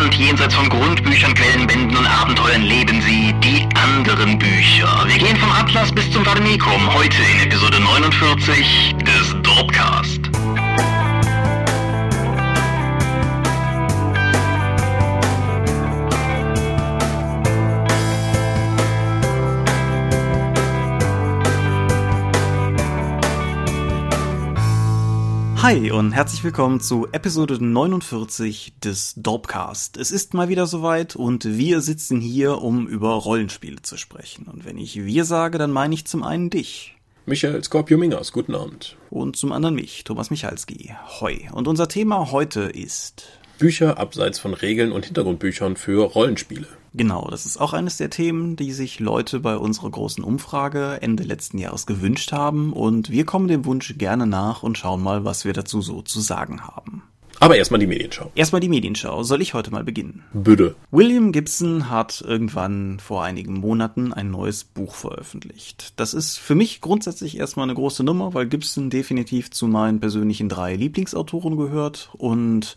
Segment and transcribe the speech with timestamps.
[0.00, 4.88] Land, jenseits von Grundbüchern, Quellenbänden und Abenteuern leben sie, die anderen Bücher.
[5.06, 10.19] Wir gehen vom Atlas bis zum Vademecum, heute in Episode 49 des Dropcast.
[25.62, 29.98] Hi und herzlich willkommen zu Episode 49 des Dorpcast.
[29.98, 34.46] Es ist mal wieder soweit und wir sitzen hier, um über Rollenspiele zu sprechen.
[34.46, 36.96] Und wenn ich wir sage, dann meine ich zum einen dich.
[37.26, 38.96] Michael Skorpio-Mingers, guten Abend.
[39.10, 40.94] Und zum anderen mich, Thomas Michalski.
[41.20, 41.50] Hoi.
[41.52, 43.24] Und unser Thema heute ist
[43.58, 46.68] Bücher abseits von Regeln und Hintergrundbüchern für Rollenspiele.
[46.92, 51.22] Genau, das ist auch eines der Themen, die sich Leute bei unserer großen Umfrage Ende
[51.22, 55.44] letzten Jahres gewünscht haben und wir kommen dem Wunsch gerne nach und schauen mal, was
[55.44, 57.02] wir dazu so zu sagen haben.
[57.42, 58.30] Aber erstmal die Medienschau.
[58.34, 59.22] Erstmal die Medienschau.
[59.22, 60.24] Soll ich heute mal beginnen?
[60.34, 60.76] Bitte.
[60.90, 65.94] William Gibson hat irgendwann vor einigen Monaten ein neues Buch veröffentlicht.
[65.96, 70.50] Das ist für mich grundsätzlich erstmal eine große Nummer, weil Gibson definitiv zu meinen persönlichen
[70.50, 72.76] drei Lieblingsautoren gehört und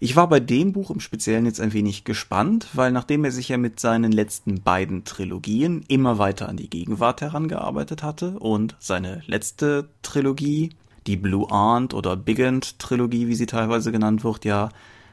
[0.00, 3.48] ich war bei dem Buch im Speziellen jetzt ein wenig gespannt, weil nachdem er sich
[3.48, 9.22] ja mit seinen letzten beiden Trilogien immer weiter an die Gegenwart herangearbeitet hatte und seine
[9.26, 10.70] letzte Trilogie,
[11.06, 14.70] die Blue Aunt oder Big End Trilogie, wie sie teilweise genannt wird, ja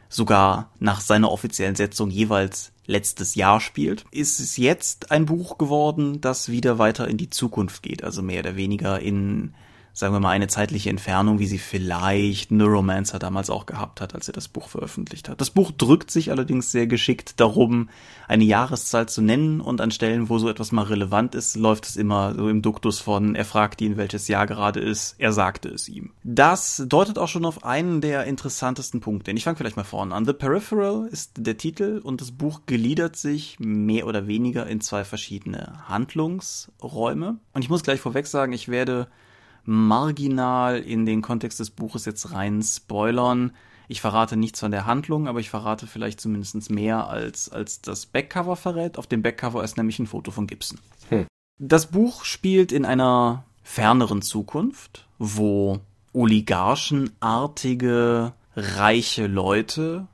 [0.09, 6.19] sogar nach seiner offiziellen Setzung jeweils letztes Jahr spielt, ist es jetzt ein Buch geworden,
[6.19, 9.53] das wieder weiter in die Zukunft geht, also mehr oder weniger in
[9.93, 14.27] sagen wir mal, eine zeitliche Entfernung, wie sie vielleicht Neuromancer damals auch gehabt hat, als
[14.27, 15.41] er das Buch veröffentlicht hat.
[15.41, 17.89] Das Buch drückt sich allerdings sehr geschickt darum,
[18.27, 21.97] eine Jahreszahl zu nennen und an Stellen, wo so etwas mal relevant ist, läuft es
[21.97, 25.89] immer so im Duktus von, er fragt ihn, welches Jahr gerade ist, er sagte es
[25.89, 26.11] ihm.
[26.23, 29.31] Das deutet auch schon auf einen der interessantesten Punkte.
[29.31, 30.25] Ich fange vielleicht mal vorne an.
[30.25, 35.03] The Peripheral ist der Titel und das Buch gliedert sich mehr oder weniger in zwei
[35.03, 37.37] verschiedene Handlungsräume.
[37.53, 39.07] Und ich muss gleich vorweg sagen, ich werde
[39.63, 43.51] marginal in den Kontext des Buches jetzt rein spoilern.
[43.87, 48.05] Ich verrate nichts von der Handlung, aber ich verrate vielleicht zumindest mehr als, als das
[48.05, 48.97] Backcover verrät.
[48.97, 50.79] Auf dem Backcover ist nämlich ein Foto von Gibson.
[51.09, 51.25] Hm.
[51.59, 55.81] Das Buch spielt in einer ferneren Zukunft, wo
[56.13, 60.07] oligarchenartige, reiche Leute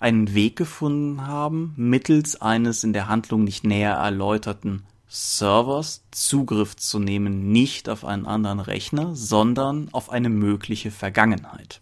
[0.00, 4.84] einen Weg gefunden haben, mittels eines in der Handlung nicht näher erläuterten
[5.16, 11.80] Servers Zugriff zu nehmen, nicht auf einen anderen Rechner, sondern auf eine mögliche Vergangenheit.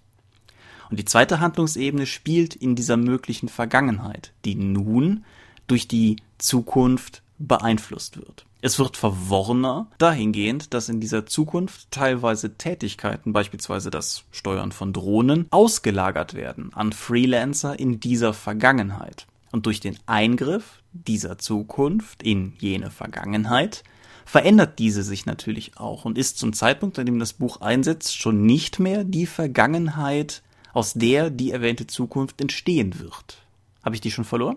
[0.90, 5.24] Und die zweite Handlungsebene spielt in dieser möglichen Vergangenheit, die nun
[5.66, 8.44] durch die Zukunft beeinflusst wird.
[8.60, 15.46] Es wird verworrener dahingehend, dass in dieser Zukunft teilweise Tätigkeiten, beispielsweise das Steuern von Drohnen,
[15.50, 19.26] ausgelagert werden an Freelancer in dieser Vergangenheit.
[19.52, 23.84] Und durch den Eingriff dieser Zukunft in jene Vergangenheit,
[24.24, 28.46] verändert diese sich natürlich auch und ist zum Zeitpunkt, an dem das Buch einsetzt, schon
[28.46, 30.42] nicht mehr die Vergangenheit,
[30.72, 33.42] aus der die erwähnte Zukunft entstehen wird.
[33.84, 34.56] Habe ich die schon verloren?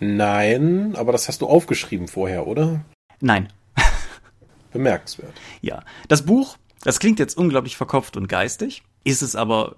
[0.00, 2.84] Nein, aber das hast du aufgeschrieben vorher, oder?
[3.20, 3.48] Nein.
[4.72, 5.32] Bemerkenswert.
[5.60, 9.76] Ja, das Buch, das klingt jetzt unglaublich verkopft und geistig, ist es aber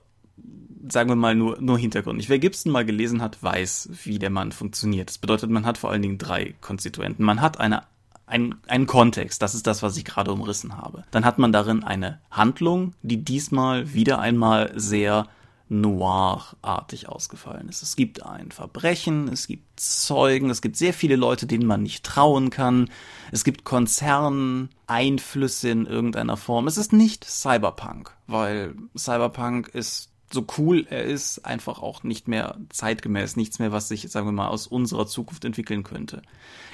[0.92, 2.28] sagen wir mal nur, nur Hintergrund.
[2.28, 5.08] Wer Gibson mal gelesen hat, weiß, wie der Mann funktioniert.
[5.08, 7.24] Das bedeutet, man hat vor allen Dingen drei Konstituenten.
[7.24, 7.82] Man hat eine
[8.30, 11.04] ein, einen Kontext, das ist das, was ich gerade umrissen habe.
[11.10, 15.26] Dann hat man darin eine Handlung, die diesmal wieder einmal sehr
[15.70, 17.82] noir-artig ausgefallen ist.
[17.82, 22.04] Es gibt ein Verbrechen, es gibt Zeugen, es gibt sehr viele Leute, denen man nicht
[22.04, 22.90] trauen kann.
[23.30, 26.66] Es gibt Konzerneinflüsse in irgendeiner Form.
[26.66, 32.56] Es ist nicht Cyberpunk, weil Cyberpunk ist so cool er ist, einfach auch nicht mehr
[32.70, 36.22] zeitgemäß, nichts mehr, was sich, sagen wir mal, aus unserer Zukunft entwickeln könnte.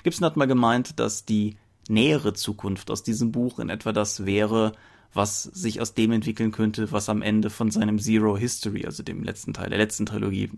[0.02, 1.56] Gibson hat mal gemeint, dass die
[1.88, 4.72] nähere Zukunft aus diesem Buch in etwa das wäre,
[5.16, 9.24] was sich aus dem entwickeln könnte, was am Ende von seinem Zero History, also dem
[9.24, 10.50] letzten Teil der letzten Trilogie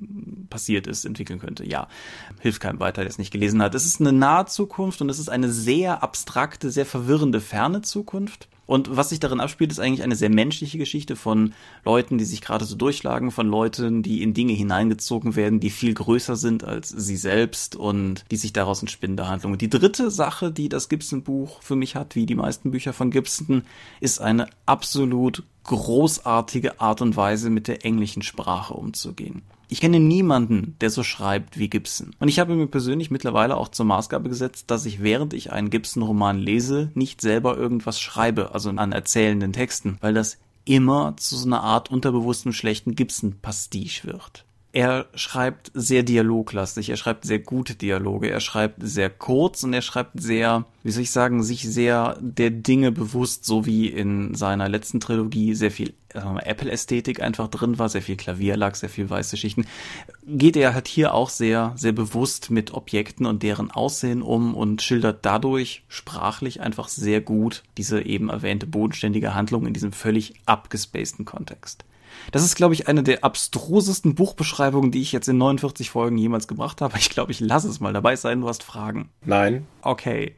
[0.51, 1.67] passiert ist, entwickeln könnte.
[1.67, 1.89] Ja,
[2.41, 3.75] hilft keinem weiter, der es nicht gelesen hat.
[3.75, 8.49] Es ist eine nahe Zukunft und es ist eine sehr abstrakte, sehr verwirrende, ferne Zukunft.
[8.69, 11.55] Und was sich darin abspielt, ist eigentlich eine sehr menschliche Geschichte von
[11.87, 15.95] Leuten, die sich gerade so durchschlagen, von Leuten, die in Dinge hineingezogen werden, die viel
[15.95, 19.53] größer sind als sie selbst und die sich daraus entspinnen der Handlung.
[19.53, 23.11] Und die dritte Sache, die das Gibson-Buch für mich hat, wie die meisten Bücher von
[23.11, 23.63] Gibson,
[24.01, 29.41] ist eine absolut großartige Art und Weise, mit der englischen Sprache umzugehen.
[29.71, 32.15] Ich kenne niemanden, der so schreibt wie Gibson.
[32.19, 35.69] Und ich habe mir persönlich mittlerweile auch zur Maßgabe gesetzt, dass ich während ich einen
[35.69, 41.47] Gibson-Roman lese, nicht selber irgendwas schreibe, also an erzählenden Texten, weil das immer zu so
[41.47, 44.47] einer Art unterbewusstem schlechten Gibson-Pastiche wird.
[44.79, 49.83] Er schreibt sehr dialoglastig, er schreibt sehr gute Dialoge, er schreibt sehr kurz und er
[49.83, 54.69] schreibt sehr, wie soll ich sagen, sich sehr der Dinge bewusst, so wie in seiner
[54.69, 59.37] letzten Trilogie sehr viel äh, Apple-Ästhetik einfach drin war, sehr viel Klavierlack, sehr viel weiße
[59.37, 59.67] Schichten,
[60.29, 64.81] geht er halt hier auch sehr, sehr bewusst mit Objekten und deren Aussehen um und
[64.81, 71.25] schildert dadurch sprachlich einfach sehr gut diese eben erwähnte bodenständige Handlung in diesem völlig abgespaceden
[71.25, 71.85] Kontext.
[72.33, 76.49] Das ist, glaube ich, eine der abstrusesten Buchbeschreibungen, die ich jetzt in 49 Folgen jemals
[76.49, 76.99] gebracht habe.
[76.99, 78.41] Ich glaube, ich lasse es mal dabei sein.
[78.41, 79.11] Du hast Fragen.
[79.25, 79.67] Nein.
[79.83, 80.35] Okay.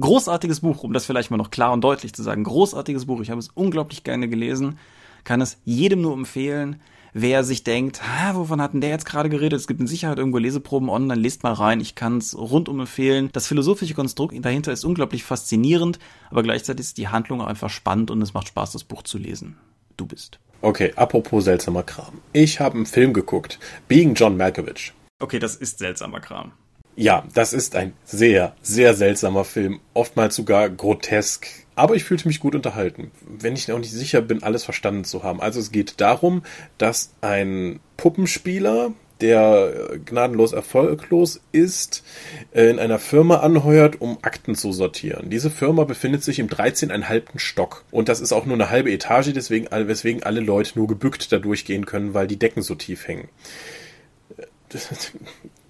[0.00, 2.44] Großartiges Buch, um das vielleicht mal noch klar und deutlich zu sagen.
[2.44, 3.20] Großartiges Buch.
[3.20, 4.78] Ich habe es unglaublich gerne gelesen.
[5.24, 6.80] Kann es jedem nur empfehlen.
[7.12, 9.58] Wer sich denkt, ha, wovon hat denn der jetzt gerade geredet?
[9.58, 11.80] Es gibt in Sicherheit irgendwo Leseproben online, lest mal rein.
[11.80, 13.30] Ich kann es rundum empfehlen.
[13.32, 15.98] Das philosophische Konstrukt dahinter ist unglaublich faszinierend,
[16.30, 19.18] aber gleichzeitig ist die Handlung auch einfach spannend und es macht Spaß, das Buch zu
[19.18, 19.56] lesen.
[19.96, 20.38] Du bist.
[20.62, 22.20] Okay, apropos seltsamer Kram.
[22.32, 23.58] Ich habe einen Film geguckt,
[23.88, 24.92] Being John Malkovich.
[25.18, 26.52] Okay, das ist seltsamer Kram.
[26.96, 31.46] Ja, das ist ein sehr, sehr seltsamer Film, oftmals sogar grotesk.
[31.76, 35.22] Aber ich fühlte mich gut unterhalten, wenn ich auch nicht sicher bin, alles verstanden zu
[35.22, 35.40] haben.
[35.40, 36.42] Also es geht darum,
[36.76, 42.02] dass ein Puppenspieler, der gnadenlos erfolglos ist,
[42.52, 45.30] in einer Firma anheuert, um Akten zu sortieren.
[45.30, 47.38] Diese Firma befindet sich im 13,5.
[47.38, 47.84] Stock.
[47.90, 51.38] Und das ist auch nur eine halbe Etage, deswegen, weswegen alle Leute nur gebückt da
[51.38, 53.28] durchgehen können, weil die Decken so tief hängen.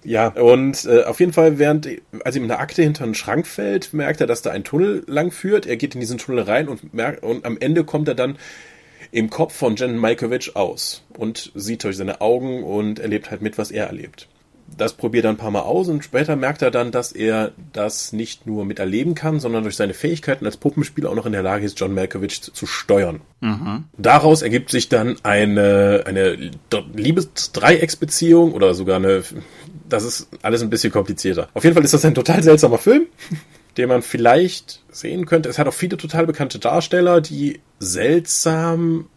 [0.03, 1.87] Ja, und äh, auf jeden Fall, während
[2.23, 5.29] als ihm eine Akte hinter einen Schrank fällt, merkt er, dass da ein Tunnel lang
[5.31, 5.67] führt.
[5.67, 8.37] Er geht in diesen Tunnel rein und merkt, und am Ende kommt er dann
[9.11, 13.57] im Kopf von Jen Malkovich aus und sieht durch seine Augen und erlebt halt mit,
[13.57, 14.27] was er erlebt.
[14.77, 18.13] Das probiert er ein paar Mal aus und später merkt er dann, dass er das
[18.13, 21.65] nicht nur miterleben kann, sondern durch seine Fähigkeiten als Puppenspieler auch noch in der Lage
[21.65, 23.19] ist, John Malkovich zu, zu steuern.
[23.41, 23.83] Mhm.
[23.97, 26.51] Daraus ergibt sich dann eine, eine
[26.93, 29.23] Liebesdreiecksbeziehung oder sogar eine,
[29.89, 31.49] das ist alles ein bisschen komplizierter.
[31.53, 33.07] Auf jeden Fall ist das ein total seltsamer Film
[33.77, 35.49] den man vielleicht sehen könnte.
[35.49, 39.07] Es hat auch viele total bekannte Darsteller, die seltsam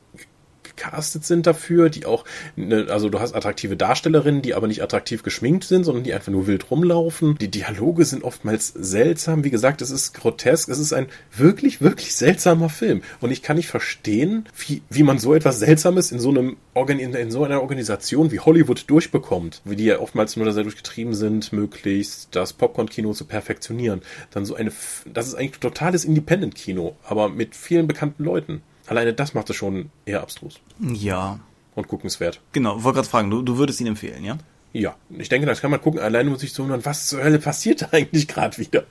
[0.76, 2.24] gecastet sind dafür, die auch,
[2.56, 6.32] ne, also du hast attraktive Darstellerinnen, die aber nicht attraktiv geschminkt sind, sondern die einfach
[6.32, 7.36] nur wild rumlaufen.
[7.38, 9.44] Die Dialoge sind oftmals seltsam.
[9.44, 10.68] Wie gesagt, es ist grotesk.
[10.68, 11.06] Es ist ein
[11.36, 13.02] wirklich, wirklich seltsamer Film.
[13.20, 16.98] Und ich kann nicht verstehen, wie, wie man so etwas Seltsames in so einem Organ
[16.98, 21.14] in, in so einer Organisation wie Hollywood durchbekommt, wie die ja oftmals nur dadurch getrieben
[21.14, 24.02] sind, möglichst das Popcorn-Kino zu perfektionieren.
[24.30, 24.72] Dann so eine,
[25.06, 28.62] das ist eigentlich totales Independent-Kino, aber mit vielen bekannten Leuten.
[28.86, 30.60] Alleine das macht es schon eher abstrus.
[30.80, 31.40] Ja.
[31.74, 32.40] Und guckenswert.
[32.52, 34.38] Genau, wollte gerade fragen, du, du würdest ihn empfehlen, ja?
[34.72, 36.00] Ja, ich denke, das kann man gucken.
[36.00, 38.84] Alleine muss ich so wundern, was zur Hölle passiert da eigentlich gerade wieder?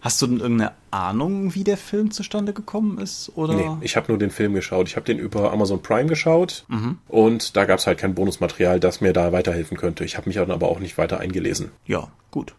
[0.00, 3.32] Hast du denn irgendeine Ahnung, wie der Film zustande gekommen ist?
[3.36, 3.54] Oder?
[3.54, 4.86] Nee, ich habe nur den Film geschaut.
[4.86, 6.98] Ich habe den über Amazon Prime geschaut mhm.
[7.08, 10.04] und da gab es halt kein Bonusmaterial, das mir da weiterhelfen könnte.
[10.04, 11.72] Ich habe mich dann aber auch nicht weiter eingelesen.
[11.86, 12.54] Ja, gut.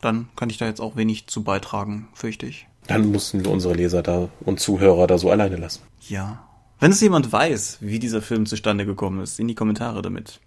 [0.00, 2.66] Dann kann ich da jetzt auch wenig zu beitragen, fürchte ich.
[2.88, 5.82] Dann mussten wir unsere Leser da und Zuhörer da so alleine lassen.
[6.08, 6.44] Ja.
[6.80, 10.40] Wenn es jemand weiß, wie dieser Film zustande gekommen ist, in die Kommentare damit.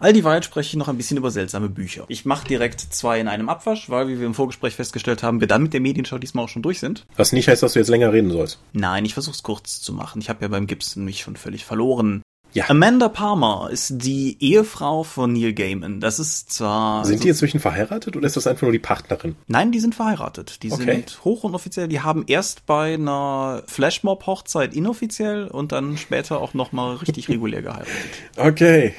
[0.00, 2.04] All dieweil spreche ich noch ein bisschen über seltsame Bücher.
[2.08, 5.48] Ich mache direkt zwei in einem Abwasch, weil, wie wir im Vorgespräch festgestellt haben, wir
[5.48, 7.06] dann mit der Medienschau diesmal auch schon durch sind.
[7.16, 8.58] Was nicht heißt, dass du jetzt länger reden sollst.
[8.72, 10.20] Nein, ich versuche es kurz zu machen.
[10.20, 12.22] Ich habe ja beim Gibson mich schon völlig verloren.
[12.52, 12.68] Ja.
[12.68, 16.00] Amanda Palmer ist die Ehefrau von Neil Gaiman.
[16.00, 17.04] Das ist zwar.
[17.04, 19.36] Sind die inzwischen verheiratet oder ist das einfach nur die Partnerin?
[19.46, 20.62] Nein, die sind verheiratet.
[20.62, 20.96] Die okay.
[20.96, 21.88] sind hoch und offiziell.
[21.88, 27.92] Die haben erst bei einer Flashmob-Hochzeit inoffiziell und dann später auch nochmal richtig regulär geheiratet.
[28.36, 28.94] Okay.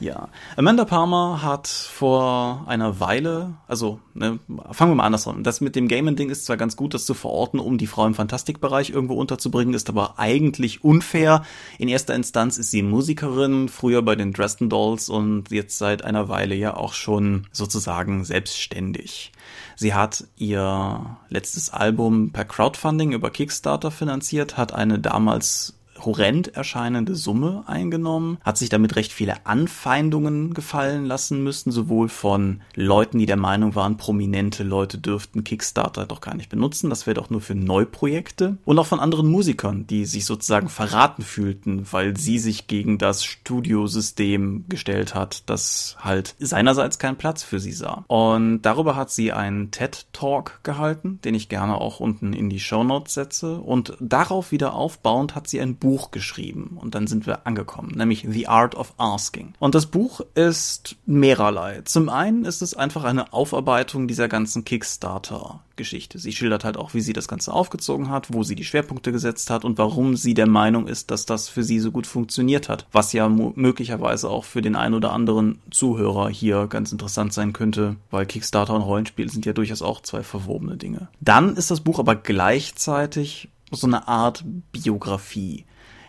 [0.00, 4.40] Ja, Amanda Palmer hat vor einer Weile, also ne,
[4.72, 5.44] fangen wir mal andersrum.
[5.44, 8.14] Das mit dem Gaming-Ding ist zwar ganz gut, das zu verorten, um die Frau im
[8.14, 11.44] Fantastikbereich irgendwo unterzubringen, ist aber eigentlich unfair.
[11.78, 16.28] In erster Instanz ist sie Musikerin, früher bei den Dresden Dolls und jetzt seit einer
[16.28, 19.32] Weile ja auch schon sozusagen selbstständig.
[19.76, 27.14] Sie hat ihr letztes Album per Crowdfunding über Kickstarter finanziert, hat eine damals horrend erscheinende
[27.14, 33.26] Summe eingenommen, hat sich damit recht viele Anfeindungen gefallen lassen müssen, sowohl von Leuten, die
[33.26, 37.40] der Meinung waren, prominente Leute dürften Kickstarter doch gar nicht benutzen, das wäre doch nur
[37.40, 42.66] für Neuprojekte, und auch von anderen Musikern, die sich sozusagen verraten fühlten, weil sie sich
[42.66, 48.04] gegen das Studiosystem gestellt hat, das halt seinerseits keinen Platz für sie sah.
[48.08, 52.60] Und darüber hat sie einen TED Talk gehalten, den ich gerne auch unten in die
[52.60, 57.26] Show Notes setze, und darauf wieder aufbauend hat sie ein Buch geschrieben und dann sind
[57.26, 59.52] wir angekommen, nämlich The Art of Asking.
[59.58, 61.82] Und das Buch ist mehrerlei.
[61.84, 66.18] Zum einen ist es einfach eine Aufarbeitung dieser ganzen Kickstarter Geschichte.
[66.18, 69.50] Sie schildert halt auch, wie sie das Ganze aufgezogen hat, wo sie die Schwerpunkte gesetzt
[69.50, 72.86] hat und warum sie der Meinung ist, dass das für sie so gut funktioniert hat.
[72.92, 77.96] Was ja möglicherweise auch für den einen oder anderen Zuhörer hier ganz interessant sein könnte,
[78.10, 81.08] weil Kickstarter und Rollenspiel sind ja durchaus auch zwei verwobene Dinge.
[81.20, 85.64] Dann ist das Buch aber gleichzeitig so eine Art Biografie.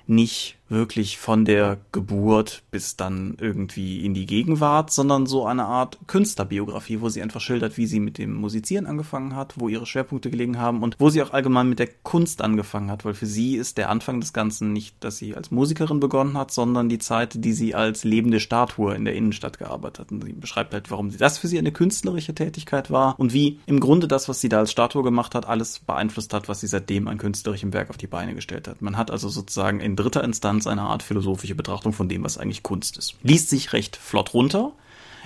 [0.07, 5.99] Nicht wirklich von der Geburt bis dann irgendwie in die Gegenwart, sondern so eine Art
[6.07, 10.29] Künstlerbiografie, wo sie einfach schildert, wie sie mit dem Musizieren angefangen hat, wo ihre Schwerpunkte
[10.29, 13.55] gelegen haben und wo sie auch allgemein mit der Kunst angefangen hat, weil für sie
[13.55, 17.43] ist der Anfang des Ganzen nicht, dass sie als Musikerin begonnen hat, sondern die Zeit,
[17.43, 20.11] die sie als lebende Statue in der Innenstadt gearbeitet hat.
[20.11, 23.79] Und sie beschreibt halt, warum das für sie eine künstlerische Tätigkeit war und wie im
[23.79, 27.07] Grunde das, was sie da als Statue gemacht hat, alles beeinflusst hat, was sie seitdem
[27.07, 28.81] an künstlerischem Werk auf die Beine gestellt hat.
[28.81, 32.37] Man hat also sozusagen in dritter Instanz ganz eine Art philosophische Betrachtung von dem, was
[32.37, 33.15] eigentlich Kunst ist.
[33.23, 34.71] Liest sich recht flott runter,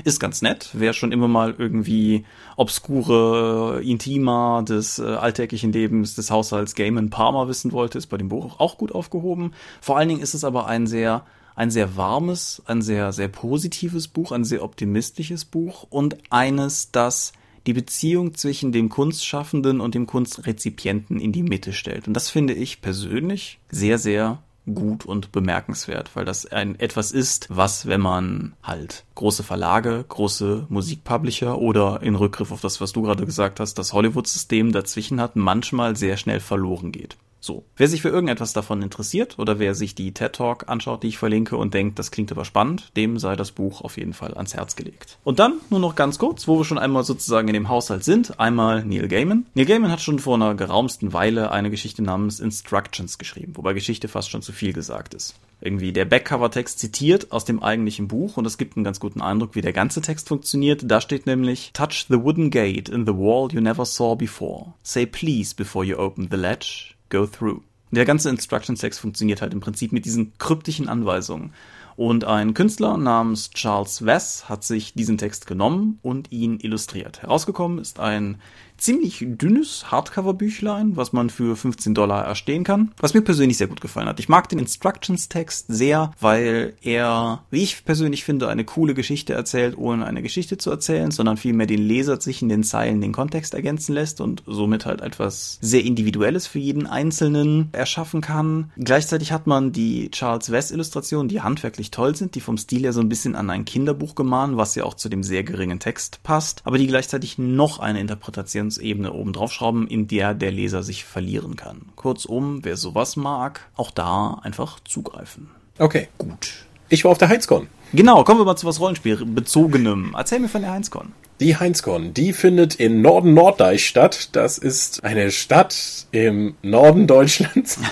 [0.04, 0.70] ist ganz nett.
[0.74, 7.48] Wer schon immer mal irgendwie obskure Intima des äh, alltäglichen Lebens des Haushalts Game Palmer
[7.48, 9.54] wissen wollte, ist bei dem Buch auch gut aufgehoben.
[9.82, 14.08] Vor allen Dingen ist es aber ein sehr ein sehr warmes, ein sehr, sehr positives
[14.08, 17.34] Buch, ein sehr optimistisches Buch und eines, das
[17.68, 22.08] die Beziehung zwischen dem Kunstschaffenden und dem Kunstrezipienten in die Mitte stellt.
[22.08, 24.42] Und das finde ich persönlich sehr, sehr
[24.74, 30.66] gut und bemerkenswert, weil das ein etwas ist, was, wenn man halt große Verlage, große
[30.70, 35.36] Musikpublisher oder in Rückgriff auf das, was du gerade gesagt hast, das Hollywood-System dazwischen hat,
[35.36, 37.18] manchmal sehr schnell verloren geht.
[37.40, 37.64] So.
[37.78, 41.18] Wer sich für irgendetwas davon interessiert oder wer sich die TED Talk anschaut, die ich
[41.18, 44.54] verlinke und denkt, das klingt aber spannend, dem sei das Buch auf jeden Fall ans
[44.54, 45.18] Herz gelegt.
[45.24, 48.40] Und dann nur noch ganz kurz, wo wir schon einmal sozusagen in dem Haushalt sind,
[48.40, 49.46] einmal Neil Gaiman.
[49.54, 54.08] Neil Gaiman hat schon vor einer geraumsten Weile eine Geschichte namens Instructions geschrieben, wobei Geschichte
[54.08, 55.36] fast schon zu viel gesagt ist.
[55.62, 59.56] Irgendwie der Backcover-Text zitiert aus dem eigentlichen Buch und es gibt einen ganz guten Eindruck,
[59.56, 60.84] wie der ganze Text funktioniert.
[60.86, 64.74] Da steht nämlich Touch the wooden gate in the wall you never saw before.
[64.84, 67.62] Say please before you open the latch go through.
[67.92, 71.54] Der ganze Instruction Text funktioniert halt im Prinzip mit diesen kryptischen Anweisungen.
[71.96, 77.24] Und ein Künstler namens Charles Wess hat sich diesen Text genommen und ihn illustriert.
[77.24, 78.40] Herausgekommen ist ein
[78.80, 83.82] ziemlich dünnes Hardcover-Büchlein, was man für 15 Dollar erstehen kann, was mir persönlich sehr gut
[83.82, 84.20] gefallen hat.
[84.20, 89.78] Ich mag den Instructions-Text sehr, weil er, wie ich persönlich finde, eine coole Geschichte erzählt,
[89.78, 93.54] ohne eine Geschichte zu erzählen, sondern vielmehr den Leser sich in den Zeilen den Kontext
[93.54, 98.72] ergänzen lässt und somit halt etwas sehr Individuelles für jeden Einzelnen erschaffen kann.
[98.78, 103.02] Gleichzeitig hat man die Charles West-Illustrationen, die handwerklich toll sind, die vom Stil her so
[103.02, 106.62] ein bisschen an ein Kinderbuch gemahnen, was ja auch zu dem sehr geringen Text passt,
[106.66, 111.06] aber die gleichzeitig noch eine Interpretation Ebene oben drauf schrauben, in der der Leser sich
[111.06, 111.82] verlieren kann.
[111.96, 115.50] Kurzum, wer sowas mag, auch da einfach zugreifen.
[115.78, 116.08] Okay.
[116.18, 116.54] Gut.
[116.90, 117.68] Ich war auf der Heinzcon.
[117.94, 120.14] Genau, kommen wir mal zu was Rollenspielbezogenem.
[120.18, 121.14] Erzähl mir von der Heinzcon.
[121.40, 124.30] Die Heinzcon, die findet in Norden Norddeich statt.
[124.34, 127.80] Das ist eine Stadt im Norden Deutschlands.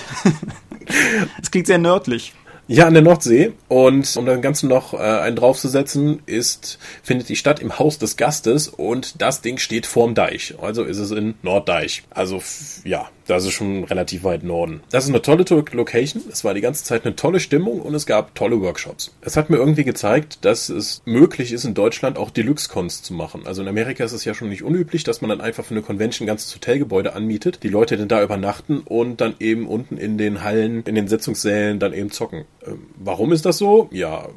[1.42, 2.32] Es klingt sehr nördlich.
[2.68, 3.54] Ja, an der Nordsee.
[3.68, 8.18] Und um dem Ganzen noch äh, einen draufzusetzen, ist, findet die Stadt im Haus des
[8.18, 10.54] Gastes und das Ding steht vorm Deich.
[10.60, 12.02] Also ist es in Norddeich.
[12.10, 12.42] Also
[12.84, 14.80] ja, das ist schon relativ weit Norden.
[14.90, 16.22] Das ist eine tolle Location.
[16.30, 19.14] Es war die ganze Zeit eine tolle Stimmung und es gab tolle Workshops.
[19.20, 23.42] Es hat mir irgendwie gezeigt, dass es möglich ist, in Deutschland auch Deluxe-Cons zu machen.
[23.46, 25.82] Also in Amerika ist es ja schon nicht unüblich, dass man dann einfach für eine
[25.82, 30.16] Convention ein ganzes Hotelgebäude anmietet, die Leute dann da übernachten und dann eben unten in
[30.16, 32.46] den Hallen, in den Sitzungssälen dann eben zocken.
[32.66, 33.88] Ähm, warum ist das so?
[33.92, 34.28] Ja,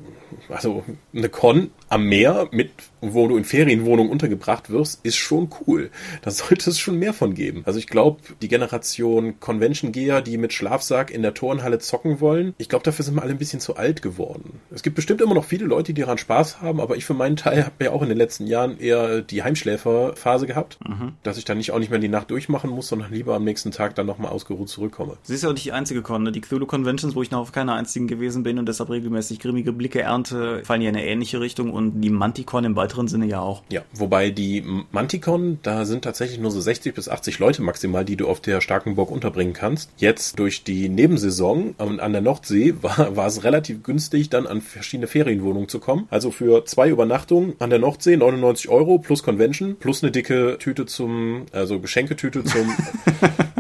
[0.50, 0.84] also
[1.14, 2.72] eine Con am Meer mit,
[3.02, 5.92] wo du in Ferienwohnungen untergebracht wirst, ist schon cool.
[6.22, 7.64] Da sollte es schon mehr von geben.
[7.66, 12.70] Also ich glaube, die Generation Convention-Geher, die mit Schlafsack in der Turnhalle zocken wollen, ich
[12.70, 14.62] glaube, dafür sind wir alle ein bisschen zu alt geworden.
[14.74, 17.36] Es gibt bestimmt immer noch viele Leute, die daran Spaß haben, aber ich für meinen
[17.36, 21.14] Teil habe ja auch in den letzten Jahren eher die Heimschläferphase gehabt, mhm.
[21.24, 23.72] dass ich dann nicht auch nicht mehr die Nacht durchmachen muss, sondern lieber am nächsten
[23.72, 25.18] Tag dann nochmal ausgeruht zurückkomme.
[25.24, 26.32] Sie ist ja auch nicht die einzige Con, ne?
[26.32, 29.74] Die Cthulhu Conventions, wo ich noch auf keiner einzigen gewesen bin und deshalb regelmäßig grimmige
[29.74, 30.31] Blicke ernte,
[30.64, 33.64] fallen ja in eine ähnliche Richtung und die Manticon im weiteren Sinne ja auch.
[33.70, 38.16] Ja, wobei die Manticon, da sind tatsächlich nur so 60 bis 80 Leute maximal, die
[38.16, 39.92] du auf der Starkenburg unterbringen kannst.
[39.98, 45.08] Jetzt durch die Nebensaison an der Nordsee war, war es relativ günstig, dann an verschiedene
[45.08, 46.08] Ferienwohnungen zu kommen.
[46.10, 50.86] Also für zwei Übernachtungen an der Nordsee 99 Euro plus Convention plus eine dicke Tüte
[50.86, 52.74] zum, also Geschenketüte zum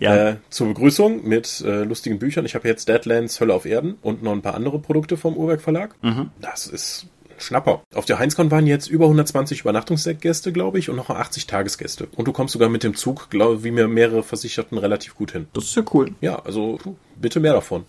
[0.00, 0.30] ja.
[0.30, 2.44] Äh, zur Begrüßung mit äh, lustigen Büchern.
[2.44, 5.60] Ich habe jetzt Deadlands Hölle auf Erden und noch ein paar andere Produkte vom Uhrwerk
[5.60, 5.94] Verlag.
[6.02, 6.30] Mhm.
[6.40, 7.06] Das ist
[7.38, 7.82] Schnapper.
[7.94, 12.08] Auf der Heinzcon waren jetzt über 120 Übernachtungsgäste, glaube ich, und noch 80 Tagesgäste.
[12.16, 15.46] Und du kommst sogar mit dem Zug, glaube wie mir mehrere Versicherten, relativ gut hin.
[15.52, 16.12] Das ist ja cool.
[16.20, 16.78] Ja, also
[17.16, 17.84] bitte mehr davon.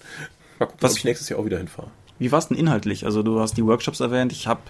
[0.59, 1.89] Mal gucken, Was- ob ich nächstes Jahr auch wieder hinfahre.
[2.19, 3.05] Wie war es denn inhaltlich?
[3.05, 4.31] Also du hast die Workshops erwähnt.
[4.31, 4.61] Ich habe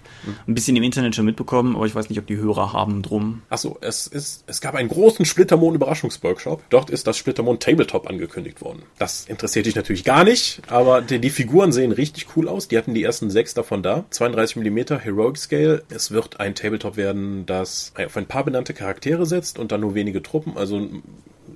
[0.48, 3.42] ein bisschen im Internet schon mitbekommen, aber ich weiß nicht, ob die Hörer haben drum.
[3.50, 6.64] Achso, es ist, es gab einen großen Splittermond-Überraschungsworkshop.
[6.70, 8.84] Dort ist das Splittermond Tabletop angekündigt worden.
[8.98, 12.68] Das interessiert dich natürlich gar nicht, aber die, die Figuren sehen richtig cool aus.
[12.68, 14.06] Die hatten die ersten sechs davon da.
[14.12, 15.84] 32 mm Heroic Scale.
[15.90, 19.96] Es wird ein Tabletop werden, das auf ein paar benannte Charaktere setzt und dann nur
[19.96, 20.56] wenige Truppen.
[20.56, 20.88] Also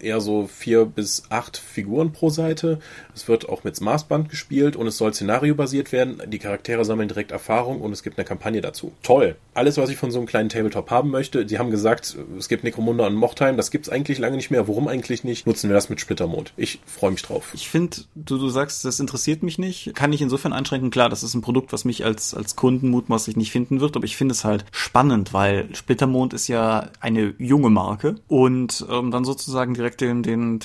[0.04, 2.80] eher so vier bis acht Figuren pro Seite.
[3.16, 6.22] Es wird auch mit Maßband gespielt und es soll szenariobasiert werden.
[6.28, 8.92] Die Charaktere sammeln direkt Erfahrung und es gibt eine Kampagne dazu.
[9.02, 9.36] Toll.
[9.54, 11.48] Alles, was ich von so einem kleinen Tabletop haben möchte.
[11.48, 13.58] Sie haben gesagt, es gibt Necromunda und Mochtheim.
[13.58, 14.68] Das gibt's eigentlich lange nicht mehr.
[14.68, 15.46] Warum eigentlich nicht?
[15.46, 16.54] Nutzen wir das mit Splittermond.
[16.58, 17.52] Ich freue mich drauf.
[17.54, 19.94] Ich finde, du, du sagst, das interessiert mich nicht.
[19.96, 20.92] Kann ich insofern einschränken.
[20.92, 24.06] Klar, das ist ein Produkt, was mich als, als Kunden mutmaßlich nicht finden wird, aber
[24.06, 29.26] ich finde es halt spannend, weil Splittermond ist ja eine junge Marke und ähm, dann
[29.26, 30.60] sozusagen direkt den, den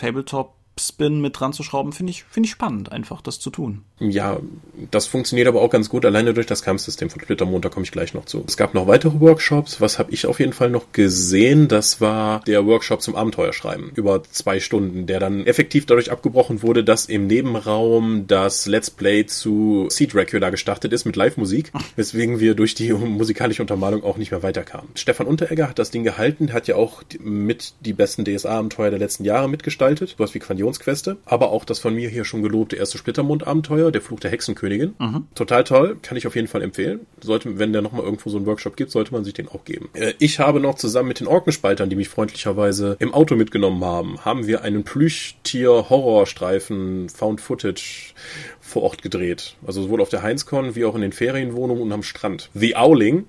[0.88, 3.82] Tabletop-Spin mit dran zu schrauben, finde ich, finde ich spannend, einfach das zu tun.
[4.00, 4.38] Ja,
[4.90, 7.92] das funktioniert aber auch ganz gut, alleine durch das Kampfsystem von Splittermond, da komme ich
[7.92, 8.44] gleich noch zu.
[8.46, 9.80] Es gab noch weitere Workshops.
[9.80, 11.68] Was habe ich auf jeden Fall noch gesehen?
[11.68, 16.84] Das war der Workshop zum Abenteuerschreiben über zwei Stunden, der dann effektiv dadurch abgebrochen wurde,
[16.84, 22.54] dass im Nebenraum das Let's Play zu Sea Dracula gestartet ist mit Live-Musik, weswegen wir
[22.54, 24.88] durch die musikalische Untermalung auch nicht mehr weiterkamen.
[24.94, 29.24] Stefan Unteregger hat das Ding gehalten, hat ja auch mit die besten DSA-Abenteuer der letzten
[29.24, 30.38] Jahre mitgestaltet, sowas wie
[30.78, 34.94] Quanionsqueste, aber auch das von mir hier schon gelobte erste Splittermond-Abenteuer, der Fluch der Hexenkönigin.
[35.34, 37.00] Total toll, kann ich auf jeden Fall empfehlen.
[37.20, 39.90] Sollte, wenn der nochmal irgendwo so einen Workshop gibt, sollte man sich den auch geben.
[39.94, 44.24] Äh, ich habe noch zusammen mit den Orkenspaltern, die mich freundlicherweise im Auto mitgenommen haben,
[44.24, 48.14] haben wir einen Plüschtier-Horrorstreifen Found Footage
[48.60, 49.56] vor Ort gedreht.
[49.66, 52.50] Also sowohl auf der Heinzcon wie auch in den Ferienwohnungen und am Strand.
[52.54, 53.24] The Owling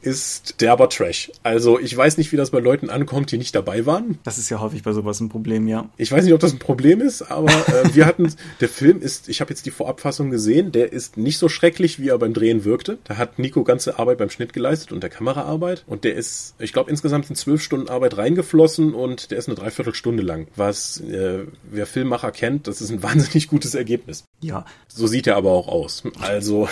[0.00, 1.30] ist derber Trash.
[1.42, 4.18] Also ich weiß nicht, wie das bei Leuten ankommt, die nicht dabei waren.
[4.24, 5.88] Das ist ja häufig bei sowas ein Problem, ja.
[5.96, 9.28] Ich weiß nicht, ob das ein Problem ist, aber äh, wir hatten, der Film ist,
[9.28, 12.64] ich habe jetzt die Vorabfassung gesehen, der ist nicht so schrecklich, wie er beim Drehen
[12.64, 12.98] wirkte.
[13.04, 15.84] Da hat Nico ganze Arbeit beim Schnitt geleistet und der Kameraarbeit.
[15.86, 19.56] Und der ist, ich glaube, insgesamt in zwölf Stunden Arbeit reingeflossen und der ist eine
[19.56, 20.46] Dreiviertelstunde lang.
[20.56, 24.24] Was, äh, wer Filmmacher kennt, das ist ein wahnsinnig gutes Ergebnis.
[24.40, 26.02] Ja, So sieht er aber auch aus.
[26.20, 26.68] Also,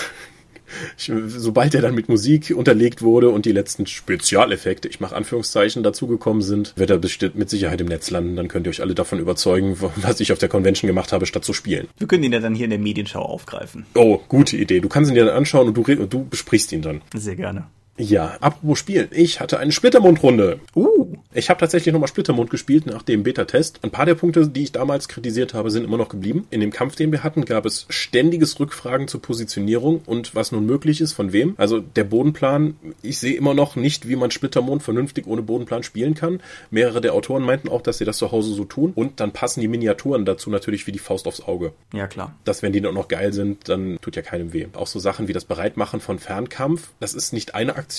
[0.97, 5.83] ich, sobald er dann mit Musik unterlegt wurde und die letzten Spezialeffekte, ich mache Anführungszeichen,
[5.83, 8.37] dazugekommen sind, wird er bestimmt mit Sicherheit im Netz landen.
[8.37, 11.45] Dann könnt ihr euch alle davon überzeugen, was ich auf der Convention gemacht habe, statt
[11.45, 11.89] zu spielen.
[11.99, 13.87] wir können ihn ja dann hier in der Medienschau aufgreifen.
[13.95, 14.81] Oh, gute Idee.
[14.81, 17.03] Du kannst ihn dir dann anschauen und du, und du besprichst ihn dann.
[17.15, 17.67] Sehr gerne.
[18.01, 19.09] Ja, apropos Spielen.
[19.13, 20.61] Ich hatte eine Splittermund-Runde.
[20.75, 23.81] Uh, Ich habe tatsächlich nochmal Splittermond gespielt nach dem Beta-Test.
[23.83, 26.47] Ein paar der Punkte, die ich damals kritisiert habe, sind immer noch geblieben.
[26.51, 30.65] In dem Kampf, den wir hatten, gab es ständiges Rückfragen zur Positionierung und was nun
[30.65, 31.55] möglich ist, von wem.
[31.59, 36.15] Also der Bodenplan, ich sehe immer noch nicht, wie man Splittermond vernünftig ohne Bodenplan spielen
[36.15, 36.41] kann.
[36.71, 38.93] Mehrere der Autoren meinten auch, dass sie das zu Hause so tun.
[38.95, 42.35] Und dann passen die Miniaturen dazu natürlich wie die Faust aufs Auge ja klar.
[42.45, 44.67] dass wenn die dann auch noch geil sind, dann tut ja keinem weh.
[44.73, 47.90] Auch so Sachen wie das Bereitmachen von Fernkampf, das ist nicht eine Aktion,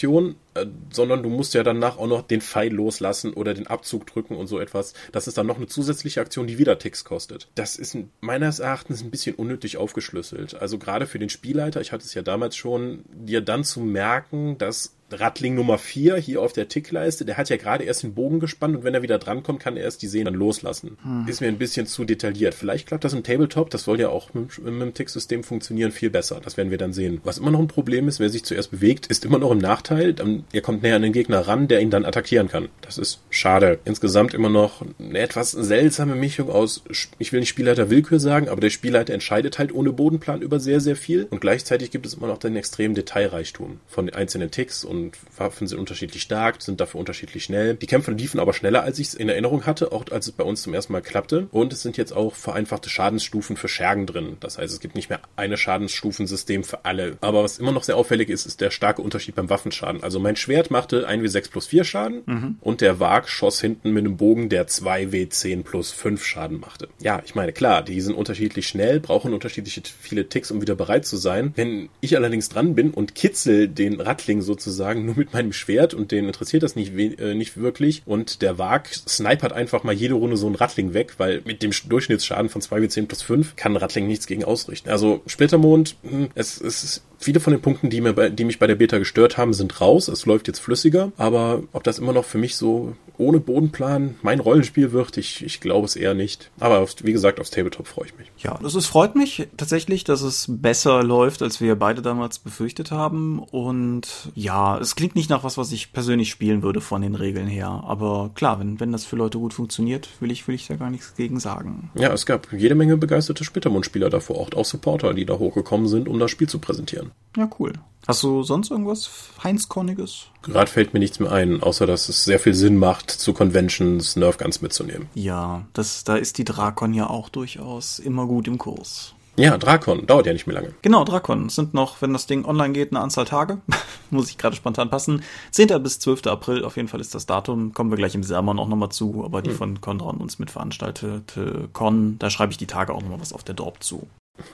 [0.56, 4.36] äh, sondern du musst ja danach auch noch den Pfeil loslassen oder den Abzug drücken
[4.36, 4.93] und so etwas.
[5.12, 7.47] Das ist dann noch eine zusätzliche Aktion, die wieder Ticks kostet.
[7.56, 10.56] Das ist ein- meines Erachtens ein bisschen unnötig aufgeschlüsselt.
[10.56, 14.58] Also gerade für den Spielleiter, ich hatte es ja damals schon, dir dann zu merken,
[14.58, 18.39] dass Rattling Nummer 4 hier auf der Tickleiste, der hat ja gerade erst den Bogen
[18.39, 20.97] gespannt und wenn er wieder drankommt, kann er erst die Sehnen dann loslassen.
[21.28, 22.54] Ist mir ein bisschen zu detailliert.
[22.54, 26.10] Vielleicht klappt das im Tabletop, das soll ja auch mit, mit dem Ticksystem funktionieren, viel
[26.10, 26.39] besser.
[26.43, 27.21] Das werden wir dann sehen.
[27.24, 30.13] Was immer noch ein Problem ist, wer sich zuerst bewegt, ist immer noch im Nachteil.
[30.13, 32.69] Dann, er kommt näher an den Gegner ran, der ihn dann attackieren kann.
[32.82, 33.80] Das ist schade.
[33.86, 36.84] Insgesamt immer noch eine etwas seltsame Mischung aus,
[37.19, 40.80] ich will nicht Spielleiter Willkür sagen, aber der Spielleiter entscheidet halt ohne Bodenplan über sehr,
[40.80, 44.84] sehr viel und gleichzeitig gibt es immer noch den extremen Detailreichtum von den einzelnen Ticks
[44.84, 45.01] und
[45.38, 47.76] Waffen sind unterschiedlich stark, sind dafür unterschiedlich schnell.
[47.76, 50.44] Die Kämpfe liefen aber schneller, als ich es in Erinnerung hatte, auch als es bei
[50.44, 51.48] uns zum ersten Mal klappte.
[51.52, 54.38] Und es sind jetzt auch vereinfachte Schadensstufen für Schergen drin.
[54.40, 57.18] Das heißt, es gibt nicht mehr eine Schadensstufensystem für alle.
[57.22, 60.04] Aber was immer noch sehr auffällig ist, ist der starke Unterschied beim Waffenschaden.
[60.04, 64.18] Also mein Schwert machte 1w6 plus 4 Schaden und der Wag schoss hinten mit einem
[64.18, 66.90] Bogen, der 2w10 plus 5 Schaden machte.
[67.00, 71.06] Ja, ich meine, klar, die sind unterschiedlich schnell, brauchen unterschiedliche viele Ticks, um wieder bereit
[71.06, 71.54] zu sein.
[71.56, 76.12] Wenn ich allerdings dran bin und kitzel den Rattling sozusagen nur mit meinem Schwert und
[76.12, 80.38] den interessiert das nicht, äh, nicht wirklich und der Wag snipert einfach mal jede Runde
[80.38, 84.08] so einen Rattling weg, weil mit dem Durchschnittsschaden von 2w10 plus 5 kann ein Rattling
[84.08, 84.89] nichts gegen ausrichten.
[84.89, 88.58] Also Splittermond, hm, es, es ist Viele von den Punkten, die, mir bei, die mich
[88.58, 90.08] bei der Beta gestört haben, sind raus.
[90.08, 91.12] Es läuft jetzt flüssiger.
[91.17, 95.18] Aber ob das immer noch für mich so ohne Bodenplan mein Rollenspiel wird.
[95.18, 96.50] Ich, ich glaube es eher nicht.
[96.60, 98.32] Aber auf, wie gesagt, aufs Tabletop freue ich mich.
[98.40, 103.40] Ja, es freut mich tatsächlich, dass es besser läuft, als wir beide damals befürchtet haben.
[103.40, 107.48] Und ja, es klingt nicht nach was, was ich persönlich spielen würde von den Regeln
[107.48, 107.84] her.
[107.86, 110.90] Aber klar, wenn, wenn das für Leute gut funktioniert, will ich, will ich da gar
[110.90, 111.92] nichts gegen sagen.
[111.96, 115.88] Ja, es gab jede Menge begeisterte Splittermund-Spieler da vor Ort, auch Supporter, die da hochgekommen
[115.88, 117.12] sind, um das Spiel zu präsentieren.
[117.38, 117.74] Ja, cool.
[118.08, 119.10] Hast du sonst irgendwas
[119.44, 120.28] Heinz-Korniges?
[120.42, 124.16] Gerade fällt mir nichts mehr ein, außer dass es sehr viel Sinn macht, zu Conventions
[124.16, 125.08] Nerfguns mitzunehmen.
[125.14, 129.14] Ja, das, da ist die Drakon ja auch durchaus immer gut im Kurs.
[129.38, 130.74] Ja, Drakon, dauert ja nicht mehr lange.
[130.82, 131.50] Genau, Drakon.
[131.50, 133.60] Sind noch, wenn das Ding online geht, eine Anzahl Tage.
[134.10, 135.24] Muss ich gerade spontan passen.
[135.52, 135.82] 10.
[135.82, 136.28] bis 12.
[136.28, 137.74] April, auf jeden Fall ist das Datum.
[137.74, 139.58] Kommen wir gleich im Sermon auch nochmal zu, aber die hm.
[139.58, 143.56] von Condron uns mitveranstaltete Con, da schreibe ich die Tage auch nochmal was auf der
[143.56, 144.08] Dorp zu.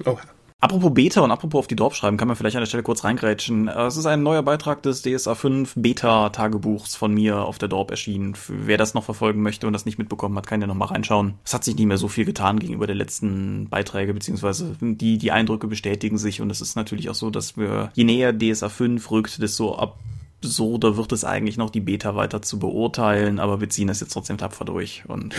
[0.06, 0.18] Oh.
[0.60, 3.04] Apropos Beta und apropos auf die Dorf schreiben, kann man vielleicht an der Stelle kurz
[3.04, 3.68] reingrätschen.
[3.68, 7.92] Äh, es ist ein neuer Beitrag des DSA 5 Beta-Tagebuchs von mir auf der Dorp
[7.92, 8.34] erschienen.
[8.48, 11.36] Wer das noch verfolgen möchte und das nicht mitbekommen hat, kann ja noch mal reinschauen.
[11.46, 15.32] Es hat sich nicht mehr so viel getan gegenüber der letzten Beiträge, beziehungsweise die, die
[15.32, 19.12] Eindrücke bestätigen sich und es ist natürlich auch so, dass wir, je näher DSA 5
[19.12, 20.00] rückt, desto ab
[20.42, 24.02] so, da wird es eigentlich noch die Beta weiter zu beurteilen, aber wir ziehen das
[24.02, 25.04] jetzt trotzdem tapfer durch.
[25.08, 25.34] Und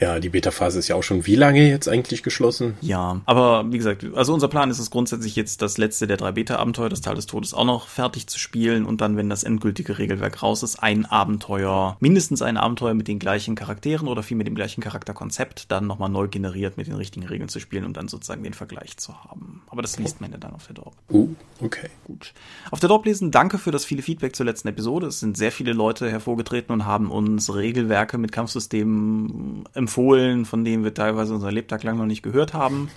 [0.00, 2.76] ja, die Beta-Phase ist ja auch schon wie lange jetzt eigentlich geschlossen?
[2.80, 6.30] Ja, aber wie gesagt, also unser Plan ist es grundsätzlich jetzt das letzte der drei
[6.30, 9.98] Beta-Abenteuer, das Teil des Todes, auch noch fertig zu spielen und dann, wenn das endgültige
[9.98, 14.46] Regelwerk raus ist, ein Abenteuer, mindestens ein Abenteuer mit den gleichen Charakteren oder viel mit
[14.46, 18.06] dem gleichen Charakterkonzept, dann nochmal neu generiert mit den richtigen Regeln zu spielen, um dann
[18.06, 19.62] sozusagen den Vergleich zu haben.
[19.68, 20.94] Aber das liest man ja dann auf der Dorp.
[21.10, 21.88] Uh, okay.
[22.04, 22.32] Gut.
[22.70, 25.06] Auf der Dorp lesen, danke für das viele Feedback zur letzten Episode.
[25.06, 30.84] Es sind sehr viele Leute hervorgetreten und haben uns Regelwerke mit Kampfsystemen empfohlen, von denen
[30.84, 32.90] wir teilweise unser Lebtag lang noch nicht gehört haben.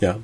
[0.00, 0.18] Ja,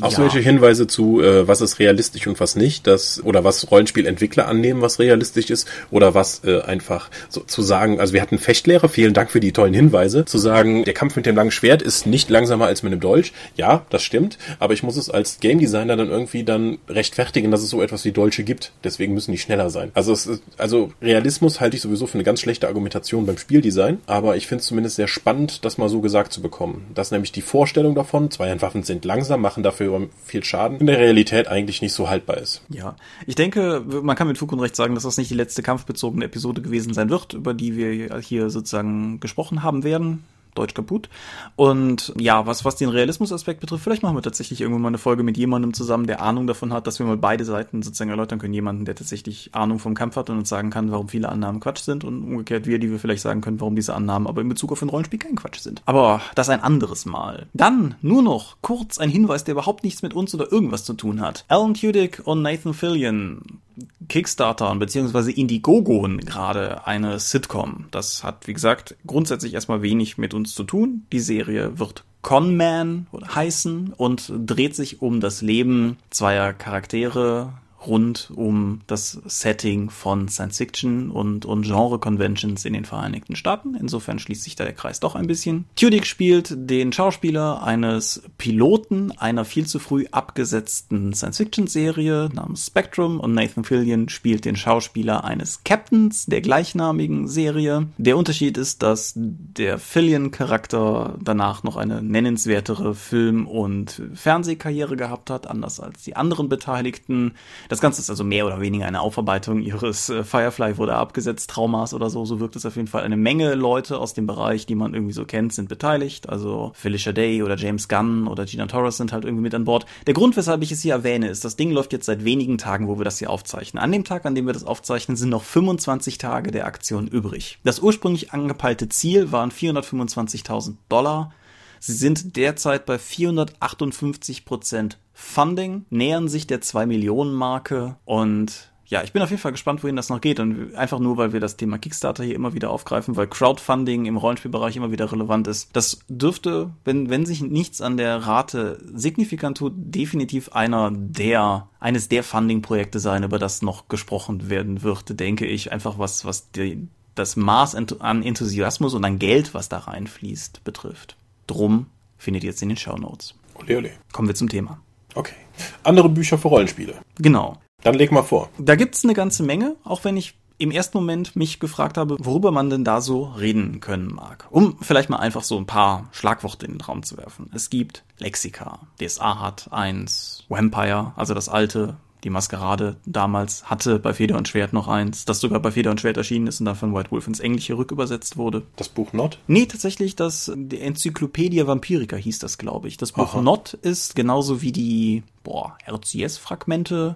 [0.00, 0.16] auch ja.
[0.16, 4.82] solche Hinweise zu, äh, was ist realistisch und was nicht, das oder was Rollenspielentwickler annehmen,
[4.82, 9.14] was realistisch ist, oder was äh, einfach so zu sagen, also wir hatten Fechtlehrer, vielen
[9.14, 12.30] Dank für die tollen Hinweise, zu sagen, der Kampf mit dem langen Schwert ist nicht
[12.30, 13.32] langsamer als mit dem Dolch.
[13.56, 17.62] Ja, das stimmt, aber ich muss es als Game Designer dann irgendwie dann rechtfertigen, dass
[17.62, 18.72] es so etwas wie Dolche gibt.
[18.84, 19.90] Deswegen müssen die schneller sein.
[19.94, 23.98] Also es ist, also Realismus halte ich sowieso für eine ganz schlechte Argumentation beim Spieldesign,
[24.06, 26.86] aber ich finde es zumindest sehr spannend, das mal so gesagt zu bekommen.
[26.94, 30.98] Dass nämlich die Vorstellung davon, Zweihandwaffen sind langsam, machen dafür für viel Schaden, in der
[30.98, 32.62] Realität eigentlich nicht so haltbar ist.
[32.68, 32.96] Ja,
[33.26, 36.24] ich denke, man kann mit Fug und Recht sagen, dass das nicht die letzte kampfbezogene
[36.24, 40.24] Episode gewesen sein wird, über die wir hier sozusagen gesprochen haben werden.
[40.58, 41.08] Deutsch kaputt.
[41.54, 45.22] Und ja, was, was den Realismusaspekt betrifft, vielleicht machen wir tatsächlich irgendwann mal eine Folge
[45.22, 48.54] mit jemandem zusammen, der Ahnung davon hat, dass wir mal beide Seiten sozusagen erläutern können.
[48.54, 51.82] Jemanden, der tatsächlich Ahnung vom Kampf hat und uns sagen kann, warum viele Annahmen Quatsch
[51.82, 54.72] sind und umgekehrt wir, die wir vielleicht sagen können, warum diese Annahmen aber in Bezug
[54.72, 55.82] auf ein Rollenspiel kein Quatsch sind.
[55.86, 57.46] Aber das ein anderes Mal.
[57.54, 61.20] Dann nur noch kurz ein Hinweis, der überhaupt nichts mit uns oder irgendwas zu tun
[61.20, 61.44] hat.
[61.48, 63.60] Alan Tudyk und Nathan Fillion
[64.08, 67.86] Kickstartern beziehungsweise Indiegogo gerade eine Sitcom.
[67.90, 71.06] Das hat, wie gesagt, grundsätzlich erstmal wenig mit uns zu tun.
[71.12, 77.52] Die Serie wird Conman heißen und dreht sich um das Leben zweier Charaktere,
[77.86, 83.74] rund um das Setting von Science Fiction und, und Genre-Conventions in den Vereinigten Staaten.
[83.74, 85.64] Insofern schließt sich da der Kreis doch ein bisschen.
[85.76, 93.34] Tudyk spielt den Schauspieler eines Piloten einer viel zu früh abgesetzten Science-Fiction-Serie namens Spectrum und
[93.34, 97.86] Nathan Fillion spielt den Schauspieler eines Captains der gleichnamigen Serie.
[97.98, 105.46] Der Unterschied ist, dass der Fillion-Charakter danach noch eine nennenswertere Film- und Fernsehkarriere gehabt hat,
[105.46, 107.34] anders als die anderen Beteiligten.
[107.68, 111.50] Das das Ganze ist also mehr oder weniger eine Aufarbeitung ihres äh, Firefly wurde abgesetzt,
[111.50, 112.24] Traumas oder so.
[112.24, 113.02] So wirkt es auf jeden Fall.
[113.02, 116.26] Eine Menge Leute aus dem Bereich, die man irgendwie so kennt, sind beteiligt.
[116.26, 119.84] Also Felicia Day oder James Gunn oder Gina Torres sind halt irgendwie mit an Bord.
[120.06, 122.88] Der Grund, weshalb ich es hier erwähne, ist, das Ding läuft jetzt seit wenigen Tagen,
[122.88, 123.82] wo wir das hier aufzeichnen.
[123.82, 127.58] An dem Tag, an dem wir das aufzeichnen, sind noch 25 Tage der Aktion übrig.
[127.62, 131.30] Das ursprünglich angepeilte Ziel waren 425.000 Dollar.
[131.78, 139.02] Sie sind derzeit bei 458 Prozent Funding, nähern sich der 2 Millionen Marke und ja,
[139.02, 140.38] ich bin auf jeden Fall gespannt, wohin das noch geht.
[140.38, 144.16] Und einfach nur, weil wir das Thema Kickstarter hier immer wieder aufgreifen, weil Crowdfunding im
[144.16, 145.70] Rollenspielbereich immer wieder relevant ist.
[145.74, 152.08] Das dürfte, wenn, wenn sich nichts an der Rate signifikant tut, definitiv einer der, eines
[152.08, 155.72] der Funding-Projekte sein, über das noch gesprochen werden wird, denke ich.
[155.72, 161.16] Einfach was, was die, das Maß an Enthusiasmus und an Geld, was da reinfließt, betrifft.
[161.48, 161.86] Drum
[162.18, 163.34] findet ihr jetzt in den Show Notes.
[163.54, 163.90] Ole, ole.
[164.12, 164.80] Kommen wir zum Thema.
[165.16, 165.34] Okay.
[165.82, 166.94] Andere Bücher für Rollenspiele.
[167.18, 167.56] Genau.
[167.82, 168.50] Dann leg mal vor.
[168.58, 172.50] Da gibt's eine ganze Menge, auch wenn ich im ersten Moment mich gefragt habe, worüber
[172.50, 174.46] man denn da so reden können mag.
[174.50, 177.50] Um vielleicht mal einfach so ein paar Schlagworte in den Raum zu werfen.
[177.54, 178.80] Es gibt Lexika.
[179.00, 180.44] DSA hat eins.
[180.48, 185.38] Vampire, also das alte Die Maskerade damals hatte bei Feder und Schwert noch eins, das
[185.38, 188.36] sogar bei Feder und Schwert erschienen ist und dann von White Wolf ins Englische rückübersetzt
[188.36, 188.64] wurde.
[188.74, 189.38] Das Buch Not?
[189.46, 192.96] Nee, tatsächlich, das die Enzyklopädie Vampirica hieß das, glaube ich.
[192.96, 193.42] Das Buch Aha.
[193.42, 197.14] Not ist genauso wie die, boah, RCS-Fragmente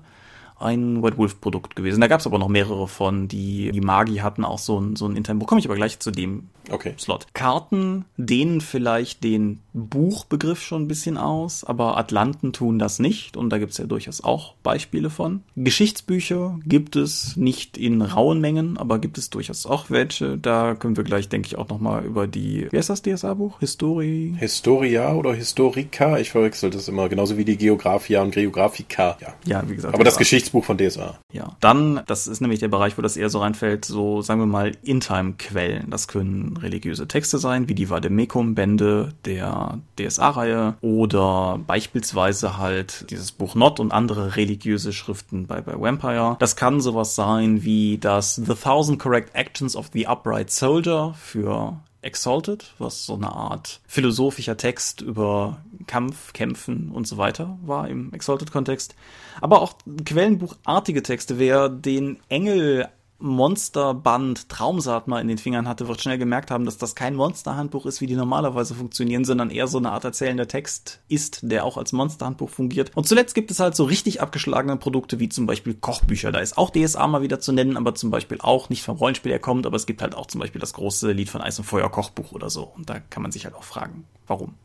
[0.61, 2.01] ein White Wolf Produkt gewesen.
[2.01, 5.07] Da gab es aber noch mehrere von, die die Magi hatten auch so ein so
[5.07, 5.46] ein Internet.
[5.46, 6.94] Komme ich aber gleich zu dem Okay.
[6.99, 7.27] Slot.
[7.35, 13.51] Karten dehnen vielleicht den Buchbegriff schon ein bisschen aus, aber Atlanten tun das nicht und
[13.51, 15.42] da gibt es ja durchaus auch Beispiele von.
[15.57, 20.38] Geschichtsbücher gibt es nicht in rauen Mengen, aber gibt es durchaus auch welche.
[20.38, 23.59] Da können wir gleich, denke ich, auch nochmal über die, wie heißt das DSA-Buch?
[23.61, 24.35] History?
[24.38, 29.16] Historia oder Historica, ich verwechsel das immer, genauso wie die Geographia und Geographica.
[29.20, 29.35] Ja.
[29.44, 29.94] Ja, wie gesagt.
[29.94, 30.20] Aber das DSA.
[30.51, 31.19] Geschichtsbuch von DSA.
[31.33, 34.47] Ja, dann, das ist nämlich der Bereich, wo das eher so reinfällt, so sagen wir
[34.47, 35.91] mal In-Time-Quellen.
[35.91, 43.55] Das können religiöse Texte sein, wie die Vademecum-Bände der DSA-Reihe oder beispielsweise halt dieses Buch
[43.55, 46.37] Not und andere religiöse Schriften bei, bei Vampire.
[46.39, 51.77] Das kann sowas sein wie das The Thousand Correct Actions of the Upright Soldier für
[52.03, 58.13] Exalted, was so eine Art philosophischer Text über Kampf, Kämpfen und so weiter war im
[58.13, 58.95] Exalted-Kontext.
[59.41, 61.39] Aber auch quellenbuchartige Texte.
[61.39, 62.89] Wer den Engel
[63.20, 67.87] Monsterband Traumsaat mal in den Fingern hatte, wird schnell gemerkt haben, dass das kein Monsterhandbuch
[67.87, 71.76] ist, wie die normalerweise funktionieren, sondern eher so eine Art erzählender Text ist, der auch
[71.76, 72.92] als Monsterhandbuch fungiert.
[72.96, 76.33] Und zuletzt gibt es halt so richtig abgeschlagene Produkte wie zum Beispiel Kochbücher.
[76.33, 79.33] Da ist auch DSA mal wieder zu nennen, aber zum Beispiel auch nicht vom Rollenspiel
[79.33, 81.90] herkommt, aber es gibt halt auch zum Beispiel das große Lied von Eis und Feuer
[81.90, 82.62] Kochbuch oder so.
[82.64, 84.54] Und da kann man sich halt auch fragen, warum.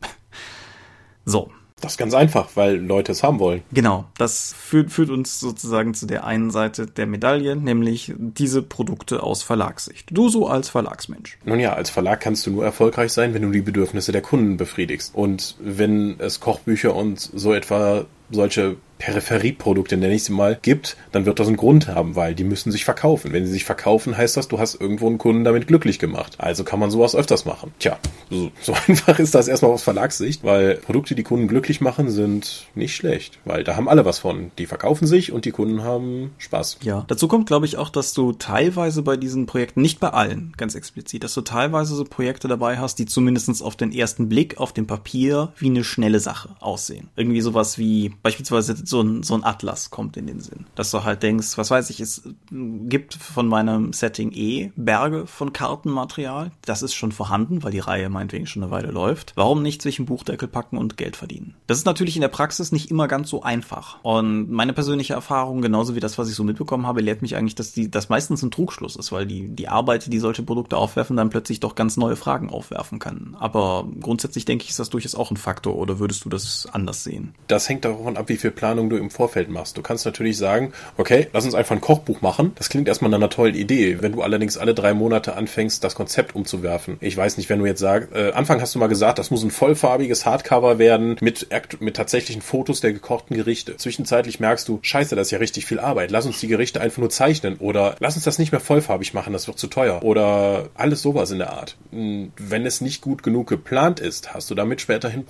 [1.28, 1.50] So,
[1.82, 3.62] Das ist ganz einfach, weil Leute es haben wollen.
[3.70, 9.22] Genau, das führt, führt uns sozusagen zu der einen Seite der Medaille, nämlich diese Produkte
[9.22, 10.08] aus Verlagssicht.
[10.10, 11.36] Du so als Verlagsmensch.
[11.44, 14.56] Nun ja, als Verlag kannst du nur erfolgreich sein, wenn du die Bedürfnisse der Kunden
[14.56, 15.14] befriedigst.
[15.14, 21.26] Und wenn es Kochbücher und so etwa solche Peripherieprodukte, nenne ich sie mal, gibt, dann
[21.26, 23.32] wird das einen Grund haben, weil die müssen sich verkaufen.
[23.32, 26.36] Wenn sie sich verkaufen, heißt das, du hast irgendwo einen Kunden damit glücklich gemacht.
[26.38, 27.72] Also kann man sowas öfters machen.
[27.78, 27.98] Tja,
[28.30, 32.66] so, so einfach ist das erstmal aus Verlagssicht, weil Produkte, die Kunden glücklich machen, sind
[32.74, 34.50] nicht schlecht, weil da haben alle was von.
[34.58, 36.78] Die verkaufen sich und die Kunden haben Spaß.
[36.82, 40.54] Ja, dazu kommt, glaube ich, auch, dass du teilweise bei diesen Projekten, nicht bei allen,
[40.56, 44.58] ganz explizit, dass du teilweise so Projekte dabei hast, die zumindestens auf den ersten Blick
[44.58, 47.08] auf dem Papier wie eine schnelle Sache aussehen.
[47.16, 50.66] Irgendwie sowas wie beispielsweise so ein, so ein Atlas kommt in den Sinn.
[50.74, 55.52] Dass du halt denkst, was weiß ich, es gibt von meinem Setting eh Berge von
[55.52, 56.52] Kartenmaterial.
[56.64, 59.32] Das ist schon vorhanden, weil die Reihe meinetwegen schon eine Weile läuft.
[59.36, 61.54] Warum nicht zwischen Buchdeckel packen und Geld verdienen?
[61.66, 63.98] Das ist natürlich in der Praxis nicht immer ganz so einfach.
[64.02, 67.54] Und meine persönliche Erfahrung, genauso wie das, was ich so mitbekommen habe, lehrt mich eigentlich,
[67.54, 71.16] dass die, das meistens ein Trugschluss ist, weil die, die Arbeit, die solche Produkte aufwerfen,
[71.16, 73.36] dann plötzlich doch ganz neue Fragen aufwerfen kann.
[73.38, 77.04] Aber grundsätzlich denke ich, ist das durchaus auch ein Faktor, oder würdest du das anders
[77.04, 77.34] sehen?
[77.48, 79.78] Das hängt davon ab, wie viel Planung du im Vorfeld machst.
[79.78, 82.52] Du kannst natürlich sagen, okay, lass uns einfach ein Kochbuch machen.
[82.56, 84.02] Das klingt erstmal nach einer tollen Idee.
[84.02, 86.98] Wenn du allerdings alle drei Monate anfängst, das Konzept umzuwerfen.
[87.00, 89.42] Ich weiß nicht, wenn du jetzt sagst, äh, Anfang hast du mal gesagt, das muss
[89.42, 91.48] ein vollfarbiges Hardcover werden mit,
[91.80, 93.76] mit tatsächlichen Fotos der gekochten Gerichte.
[93.78, 96.10] Zwischenzeitlich merkst du, scheiße, das ist ja richtig viel Arbeit.
[96.10, 97.56] Lass uns die Gerichte einfach nur zeichnen.
[97.56, 100.02] Oder lass uns das nicht mehr vollfarbig machen, das wird zu teuer.
[100.02, 101.76] Oder alles sowas in der Art.
[101.92, 105.24] Hm, Wenn es nicht gut genug geplant ist, hast du damit späterhin,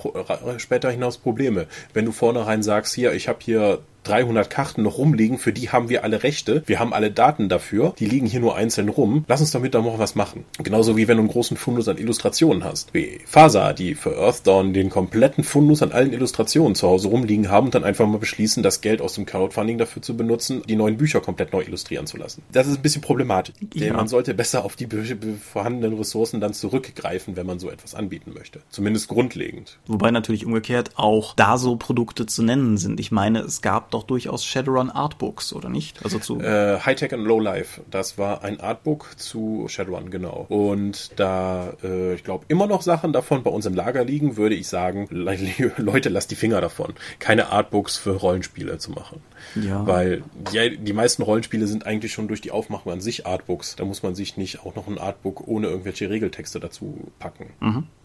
[0.59, 1.67] später hinaus Probleme.
[1.95, 5.89] Wenn du vornherein sagst, hier, ich habe hier 300 Karten noch rumliegen, für die haben
[5.89, 9.41] wir alle Rechte, wir haben alle Daten dafür, die liegen hier nur einzeln rum, lass
[9.41, 10.45] uns damit doch noch was machen.
[10.63, 12.95] Genauso wie wenn du einen großen Fundus an Illustrationen hast.
[12.95, 17.67] Wie Fasa, die für Earthdawn den kompletten Fundus an allen Illustrationen zu Hause rumliegen haben
[17.67, 20.97] und dann einfach mal beschließen, das Geld aus dem Crowdfunding dafür zu benutzen, die neuen
[20.97, 22.43] Bücher komplett neu illustrieren zu lassen.
[22.53, 23.55] Das ist ein bisschen problematisch.
[23.61, 23.93] Denn Ja.
[23.95, 24.87] man sollte besser auf die
[25.41, 28.61] vorhandenen Ressourcen dann zurückgreifen, wenn man so etwas anbieten möchte.
[28.71, 29.79] Zumindest grundlegend.
[29.87, 33.01] Wobei natürlich umgekehrt auch da so Produkte zu nennen sind.
[33.01, 36.03] Ich meine, es gab doch durchaus Shadowrun Artbooks, oder nicht?
[36.05, 36.41] Also zu.
[36.41, 40.47] Äh, Hightech and Lowlife, das war ein Artbook zu Shadowrun, genau.
[40.49, 44.55] Und da, äh, ich glaube, immer noch Sachen davon bei uns im Lager liegen, würde
[44.55, 45.37] ich sagen, le-
[45.79, 46.95] Leute, lasst die Finger davon.
[47.19, 49.23] Keine Artbooks für Rollenspiele zu machen.
[49.55, 49.87] Ja.
[49.87, 53.77] Weil ja, die meisten Rollenspiele sind eigentlich schon durch die Aufmachung an sich Artbooks.
[53.77, 57.55] Da muss man sich nicht auch noch ein Artbook ohne irgendwelche Regeltexte dazu packen.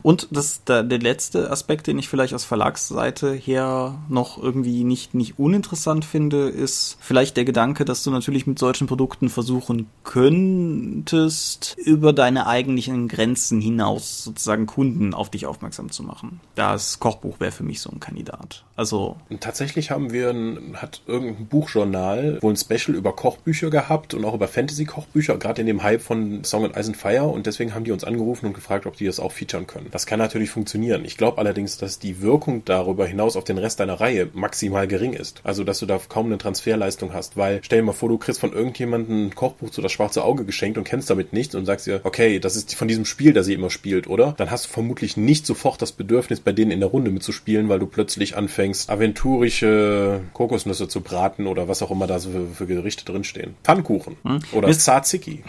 [0.04, 5.14] Und das, der, der letzte Aspekt, den ich vielleicht aus Verlagsseite her noch irgendwie nicht,
[5.14, 11.76] nicht uninteressant finde, ist vielleicht der Gedanke, dass du natürlich mit solchen Produkten versuchen könntest,
[11.78, 16.40] über deine eigentlichen Grenzen hinaus sozusagen Kunden auf dich aufmerksam zu machen.
[16.56, 18.66] Das Kochbuch wäre für mich so ein Kandidat.
[18.82, 24.16] Also, Und tatsächlich haben wir ein, hat irgendein Buchjournal wohl ein Special über Kochbücher gehabt
[24.16, 27.46] und auch über Fantasy-Kochbücher, gerade in dem Hype von Song and Ice and Fire und
[27.46, 29.90] deswegen haben die uns angerufen und gefragt, ob die das auch featuren können.
[29.92, 31.06] Das kann natürlich funktionieren.
[31.06, 35.14] Ich glaube allerdings, dass die Wirkung darüber hinaus auf den Rest deiner Reihe maximal gering
[35.14, 35.42] ist.
[35.44, 38.40] Also dass du da kaum eine Transferleistung hast, weil stell dir mal vor, du kriegst
[38.40, 41.86] von irgendjemandem ein Kochbuch zu das schwarze Auge geschenkt und kennst damit nichts und sagst
[41.86, 44.34] dir, okay, das ist von diesem Spiel, das sie immer spielt, oder?
[44.38, 47.78] Dann hast du vermutlich nicht sofort das Bedürfnis, bei denen in der Runde mitzuspielen, weil
[47.78, 52.68] du plötzlich anfängst, aventurische Kokosnüsse zu braten oder was auch immer da so für, für
[52.68, 53.56] Gerichte drinstehen.
[53.64, 54.40] Pfannkuchen hm?
[54.52, 55.44] oder Tzatziki,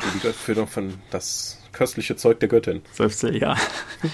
[0.44, 2.82] für von das köstliche Zeug der Göttin.
[2.92, 3.56] Seufze, ja.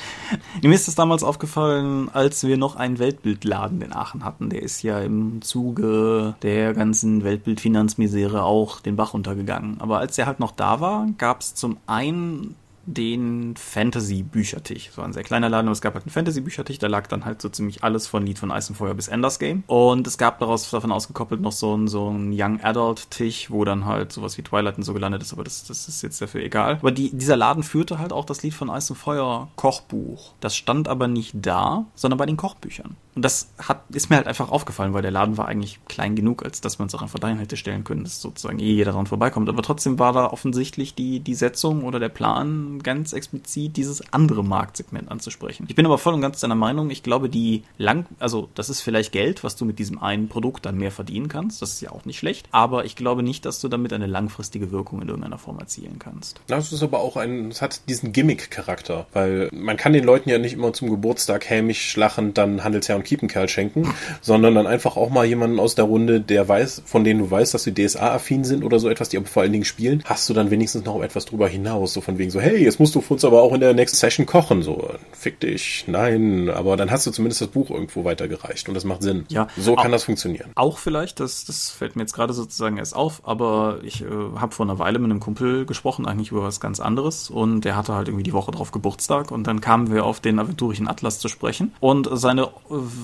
[0.62, 4.48] Mir ist das damals aufgefallen, als wir noch einen Weltbildladen in Aachen hatten.
[4.50, 9.80] Der ist ja im Zuge der ganzen Weltbildfinanzmisere auch den Bach untergegangen.
[9.80, 12.54] Aber als der halt noch da war, gab es zum einen
[12.94, 14.90] den Fantasy-Büchertisch.
[14.90, 17.42] So ein sehr kleiner Laden, aber es gab halt einen Fantasy-Büchertisch, da lag dann halt
[17.42, 19.64] so ziemlich alles von Lied von Eis und Feuer bis Enders Game.
[19.66, 24.12] Und es gab daraus davon ausgekoppelt noch so ein, so Young Adult-Tisch, wo dann halt
[24.12, 26.74] sowas wie Twilight und so gelandet ist, aber das, das ist jetzt dafür egal.
[26.80, 30.32] Aber die, dieser Laden führte halt auch das Lied von Eis und Feuer Kochbuch.
[30.40, 32.96] Das stand aber nicht da, sondern bei den Kochbüchern.
[33.18, 36.44] Und das hat, ist mir halt einfach aufgefallen, weil der Laden war eigentlich klein genug,
[36.44, 39.08] als dass man es auch einfach dahin hätte stellen können, dass sozusagen eh jeder dran
[39.08, 39.48] vorbeikommt.
[39.48, 44.44] Aber trotzdem war da offensichtlich die, die Setzung oder der Plan ganz explizit, dieses andere
[44.44, 45.66] Marktsegment anzusprechen.
[45.68, 46.90] Ich bin aber voll und ganz deiner Meinung.
[46.90, 50.64] Ich glaube, die lang, also das ist vielleicht Geld, was du mit diesem einen Produkt
[50.64, 51.60] dann mehr verdienen kannst.
[51.60, 52.46] Das ist ja auch nicht schlecht.
[52.52, 56.40] Aber ich glaube nicht, dass du damit eine langfristige Wirkung in irgendeiner Form erzielen kannst.
[56.46, 60.38] Das ist aber auch ein, es hat diesen Gimmick-Charakter, weil man kann den Leuten ja
[60.38, 65.10] nicht immer zum Geburtstag hämisch lachend dann Handelsherr und Kiepenkerl schenken, sondern dann einfach auch
[65.10, 68.64] mal jemanden aus der Runde, der weiß, von denen du weißt, dass sie DSA-affin sind
[68.64, 71.24] oder so etwas, die aber vor allen Dingen spielen, hast du dann wenigstens noch etwas
[71.24, 73.60] drüber hinaus, so von wegen so, hey, jetzt musst du für uns aber auch in
[73.60, 77.70] der Next Session kochen, so, fick dich, nein, aber dann hast du zumindest das Buch
[77.70, 79.24] irgendwo weitergereicht und das macht Sinn.
[79.28, 79.48] Ja.
[79.56, 80.50] So kann auch, das funktionieren.
[80.54, 84.54] Auch vielleicht, das, das fällt mir jetzt gerade sozusagen erst auf, aber ich äh, habe
[84.54, 87.94] vor einer Weile mit einem Kumpel gesprochen, eigentlich über was ganz anderes und der hatte
[87.94, 91.28] halt irgendwie die Woche drauf Geburtstag und dann kamen wir auf den aventurischen Atlas zu
[91.28, 92.48] sprechen und seine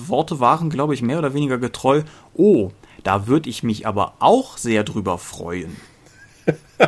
[0.07, 2.03] Worte waren, glaube ich, mehr oder weniger getreu.
[2.33, 2.71] Oh,
[3.03, 5.75] da würde ich mich aber auch sehr drüber freuen.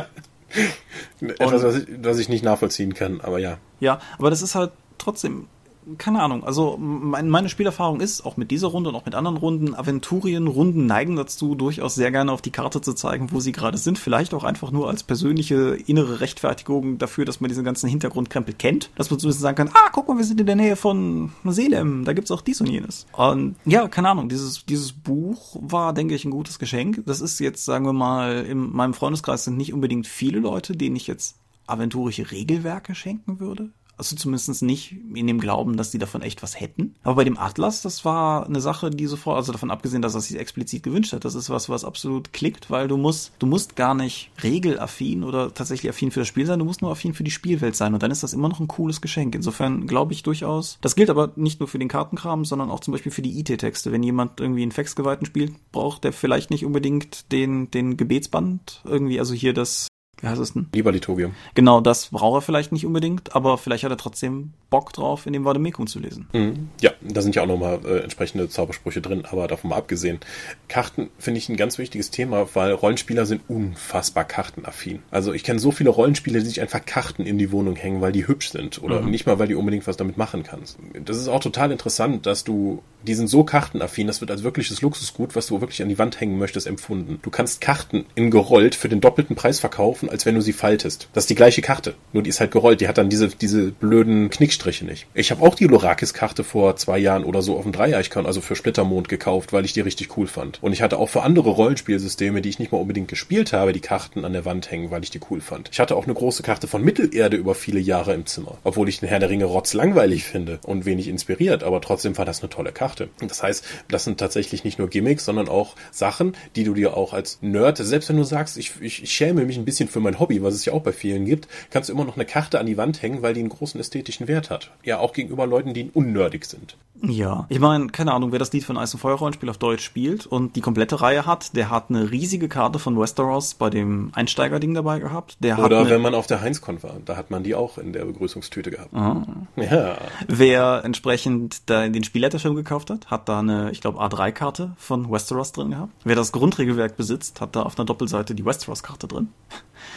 [1.20, 3.58] Etwas, was ich, was ich nicht nachvollziehen kann, aber ja.
[3.80, 5.46] Ja, aber das ist halt trotzdem
[5.96, 9.74] keine Ahnung, also meine Spielerfahrung ist, auch mit dieser Runde und auch mit anderen Runden,
[9.74, 13.98] Aventurien-Runden neigen dazu, durchaus sehr gerne auf die Karte zu zeigen, wo sie gerade sind.
[13.98, 18.90] Vielleicht auch einfach nur als persönliche innere Rechtfertigung dafür, dass man diesen ganzen Hintergrundkrempel kennt.
[18.96, 22.04] Dass man zumindest sagen kann, ah, guck mal, wir sind in der Nähe von Selem,
[22.04, 23.06] da gibt's auch dies und jenes.
[23.12, 27.02] Und ja, keine Ahnung, dieses, dieses Buch war, denke ich, ein gutes Geschenk.
[27.06, 30.96] Das ist jetzt, sagen wir mal, in meinem Freundeskreis sind nicht unbedingt viele Leute, denen
[30.96, 33.70] ich jetzt aventurische Regelwerke schenken würde.
[33.98, 36.94] Also zumindest nicht in dem Glauben, dass die davon echt was hätten.
[37.02, 40.20] Aber bei dem Atlas, das war eine Sache, die sofort, also davon abgesehen, dass er
[40.20, 43.74] sich explizit gewünscht hat, das ist was, was absolut klickt, weil du musst, du musst
[43.76, 47.24] gar nicht regelaffin oder tatsächlich affin für das Spiel sein, du musst nur affin für
[47.24, 49.34] die Spielwelt sein und dann ist das immer noch ein cooles Geschenk.
[49.34, 52.92] Insofern glaube ich durchaus, das gilt aber nicht nur für den Kartenkram, sondern auch zum
[52.92, 53.90] Beispiel für die IT-Texte.
[53.90, 59.18] Wenn jemand irgendwie einen Faxgeweihten spielt, braucht der vielleicht nicht unbedingt den, den Gebetsband irgendwie,
[59.18, 59.88] also hier das
[60.20, 60.66] wie heißt es denn?
[60.72, 61.34] Lieber Liturgium.
[61.54, 65.32] Genau, das braucht er vielleicht nicht unbedingt, aber vielleicht hat er trotzdem Bock drauf, in
[65.32, 66.28] dem Vademecum zu lesen.
[66.32, 66.68] Mhm.
[66.80, 70.20] Ja, da sind ja auch nochmal äh, entsprechende Zaubersprüche drin, aber davon mal abgesehen.
[70.68, 75.02] Karten finde ich ein ganz wichtiges Thema, weil Rollenspieler sind unfassbar kartenaffin.
[75.10, 78.12] Also ich kenne so viele Rollenspieler, die sich einfach Karten in die Wohnung hängen, weil
[78.12, 79.10] die hübsch sind oder mhm.
[79.10, 80.78] nicht mal, weil die unbedingt was damit machen kannst.
[81.04, 84.82] Das ist auch total interessant, dass du, die sind so kartenaffin, das wird als wirkliches
[84.82, 87.20] Luxusgut, was du wirklich an die Wand hängen möchtest, empfunden.
[87.22, 91.08] Du kannst Karten in gerollt für den doppelten Preis verkaufen, als wenn du sie faltest.
[91.12, 93.70] Das ist die gleiche Karte, nur die ist halt gerollt, die hat dann diese, diese
[93.70, 95.06] blöden Knickstriche nicht.
[95.14, 98.56] Ich habe auch die Lorakis-Karte vor zwei Jahren oder so auf dem Dreieichkern, also für
[98.56, 100.62] Splittermond gekauft, weil ich die richtig cool fand.
[100.62, 103.80] Und ich hatte auch für andere Rollenspielsysteme, die ich nicht mal unbedingt gespielt habe, die
[103.80, 105.68] Karten an der Wand hängen, weil ich die cool fand.
[105.72, 109.00] Ich hatte auch eine große Karte von Mittelerde über viele Jahre im Zimmer, obwohl ich
[109.00, 112.50] den Herr der Ringe rotz langweilig finde und wenig inspiriert, aber trotzdem war das eine
[112.50, 113.08] tolle Karte.
[113.20, 117.12] Das heißt, das sind tatsächlich nicht nur Gimmicks, sondern auch Sachen, die du dir auch
[117.12, 120.18] als Nerd, selbst wenn du sagst, ich, ich, ich schäme mich ein bisschen für mein
[120.18, 122.66] Hobby, was es ja auch bei vielen gibt, kannst du immer noch eine Karte an
[122.66, 124.70] die Wand hängen, weil die einen großen ästhetischen Wert hat.
[124.82, 126.76] Ja, auch gegenüber Leuten, die unnördig sind.
[127.02, 129.84] Ja, ich meine, keine Ahnung, wer das Lied von Eis und Feuer Rollenspiel auf Deutsch
[129.84, 134.10] spielt und die komplette Reihe hat, der hat eine riesige Karte von Westeros bei dem
[134.14, 135.36] Einsteigerding dabei gehabt.
[135.40, 137.92] Der Oder eine, wenn man auf der Heinzcon war, da hat man die auch in
[137.92, 138.94] der Begrüßungstüte gehabt.
[138.94, 139.24] Ah.
[139.56, 139.98] Ja.
[140.26, 145.52] Wer entsprechend da den Spielletterschirm gekauft hat, hat da eine, ich glaube, A3-Karte von Westeros
[145.52, 145.92] drin gehabt.
[146.04, 149.28] Wer das Grundregelwerk besitzt, hat da auf einer Doppelseite die Westeros-Karte drin.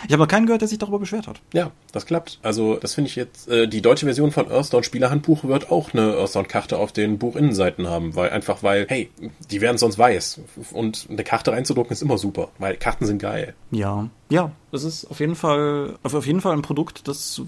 [0.05, 1.41] Ich habe noch keinen gehört, der sich darüber beschwert hat.
[1.53, 2.39] Ja, das klappt.
[2.41, 6.15] Also das finde ich jetzt, äh, die deutsche Version von Earthdawn Spielerhandbuch wird auch eine
[6.15, 9.09] Earthdawn-Karte auf den Buchinnenseiten haben, weil einfach weil, hey,
[9.49, 10.41] die werden sonst weiß.
[10.71, 13.53] Und eine Karte reinzudrucken ist immer super, weil Karten sind geil.
[13.71, 17.41] Ja, ja, das ist auf jeden Fall, auf jeden Fall ein Produkt, das,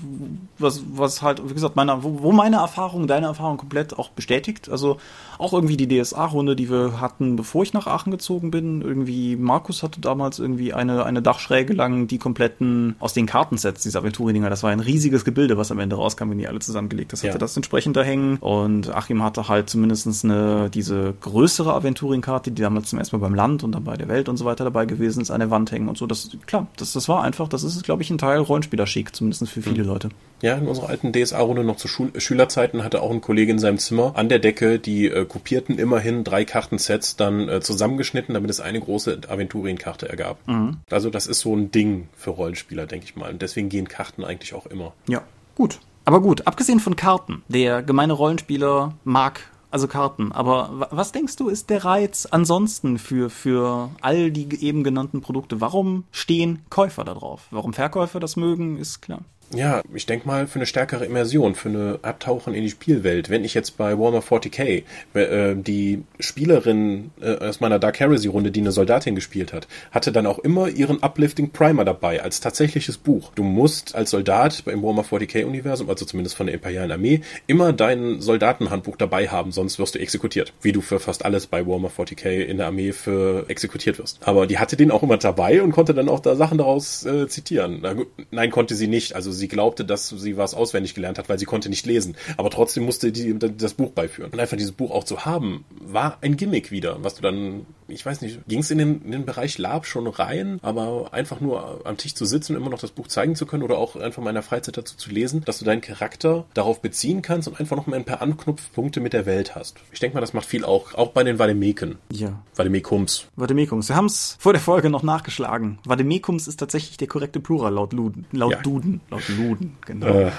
[0.59, 4.67] was, was halt, wie gesagt, meine, wo, wo meine Erfahrung, deine Erfahrung komplett auch bestätigt.
[4.69, 4.97] Also
[5.39, 8.81] auch irgendwie die DSA-Runde, die wir hatten, bevor ich nach Aachen gezogen bin.
[8.81, 13.99] Irgendwie, Markus hatte damals irgendwie eine, eine Dachschräge lang die kompletten, aus den Kartensets, diese
[13.99, 17.23] Aventurien-Dinger, das war ein riesiges Gebilde, was am Ende rauskam, wenn die alle zusammengelegt hast,
[17.23, 17.37] hatte ja.
[17.37, 18.37] das entsprechend da hängen.
[18.39, 23.35] Und Achim hatte halt zumindest eine, diese größere Aventurienkarte, die damals zum ersten Mal beim
[23.35, 25.71] Land und dann bei der Welt und so weiter dabei gewesen ist, an der Wand
[25.71, 26.07] hängen und so.
[26.07, 29.61] Das, klar, das, das war einfach, das ist, glaube ich, ein Teil Rollenspieler-Schick, zumindest für
[29.61, 29.89] viele mhm.
[29.89, 30.09] Leute.
[30.41, 33.77] Ja, in unserer alten DSA-Runde noch zu Schul Schülerzeiten hatte auch ein Kollege in seinem
[33.77, 38.59] Zimmer an der Decke die äh, kopierten immerhin drei Kartensets dann äh, zusammengeschnitten, damit es
[38.59, 40.45] eine große Aventurienkarte ergab.
[40.47, 40.77] Mhm.
[40.89, 43.31] Also das ist so ein Ding für Rollenspieler, denke ich mal.
[43.31, 44.93] Und deswegen gehen Karten eigentlich auch immer.
[45.07, 45.21] Ja,
[45.55, 45.79] gut.
[46.05, 49.39] Aber gut, abgesehen von Karten, der gemeine Rollenspieler mag
[49.73, 50.31] also Karten.
[50.31, 55.61] Aber was denkst du, ist der Reiz ansonsten für, für all die eben genannten Produkte?
[55.61, 57.47] Warum stehen Käufer da drauf?
[57.49, 59.21] Warum Verkäufer das mögen, ist klar.
[59.55, 63.29] Ja, ich denke mal für eine stärkere Immersion, für eine Abtauchen in die Spielwelt.
[63.29, 64.83] Wenn ich jetzt bei Warhammer 40k
[65.13, 70.11] äh, die Spielerin äh, aus meiner Dark Heresy Runde, die eine Soldatin gespielt hat, hatte
[70.11, 73.31] dann auch immer ihren Uplifting Primer dabei als tatsächliches Buch.
[73.35, 77.73] Du musst als Soldat im Warhammer 40k Universum, also zumindest von der imperialen Armee, immer
[77.73, 80.53] dein Soldatenhandbuch dabei haben, sonst wirst du exekutiert.
[80.61, 84.19] Wie du für fast alles bei Warhammer 40k in der Armee für exekutiert wirst.
[84.21, 87.27] Aber die hatte den auch immer dabei und konnte dann auch da Sachen daraus äh,
[87.27, 87.79] zitieren.
[87.81, 89.15] Na gut, nein, konnte sie nicht.
[89.15, 92.15] Also sie glaubte, dass sie was auswendig gelernt hat, weil sie konnte nicht lesen.
[92.37, 94.31] Aber trotzdem musste die das Buch beiführen.
[94.31, 98.05] Und einfach dieses Buch auch zu haben, war ein Gimmick wieder, was du dann, ich
[98.05, 101.85] weiß nicht, ging es in den, in den Bereich Lab schon rein, aber einfach nur
[101.85, 104.21] am Tisch zu sitzen und immer noch das Buch zeigen zu können oder auch einfach
[104.21, 107.59] mal in der Freizeit dazu zu lesen, dass du deinen Charakter darauf beziehen kannst und
[107.59, 109.77] einfach noch mal ein paar Anknupfpunkte mit der Welt hast.
[109.91, 111.97] Ich denke mal, das macht viel auch, auch bei den Vademeken.
[112.11, 112.41] Ja.
[112.55, 113.27] Vademekums.
[113.35, 113.89] Vademekums.
[113.89, 115.79] Wir haben es vor der Folge noch nachgeschlagen.
[115.85, 118.61] Vademekums ist tatsächlich der korrekte Plural laut Luden, laut ja.
[118.61, 120.07] Duden, laut Luden, genau.
[120.07, 120.31] Äh,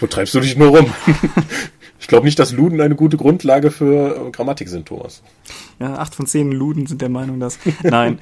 [0.00, 0.92] wo treibst du dich nur rum?
[2.00, 5.22] ich glaube nicht, dass Luden eine gute Grundlage für Grammatik sind, Thomas.
[5.78, 7.58] Ja, acht von zehn Luden sind der Meinung, dass.
[7.82, 8.18] Nein,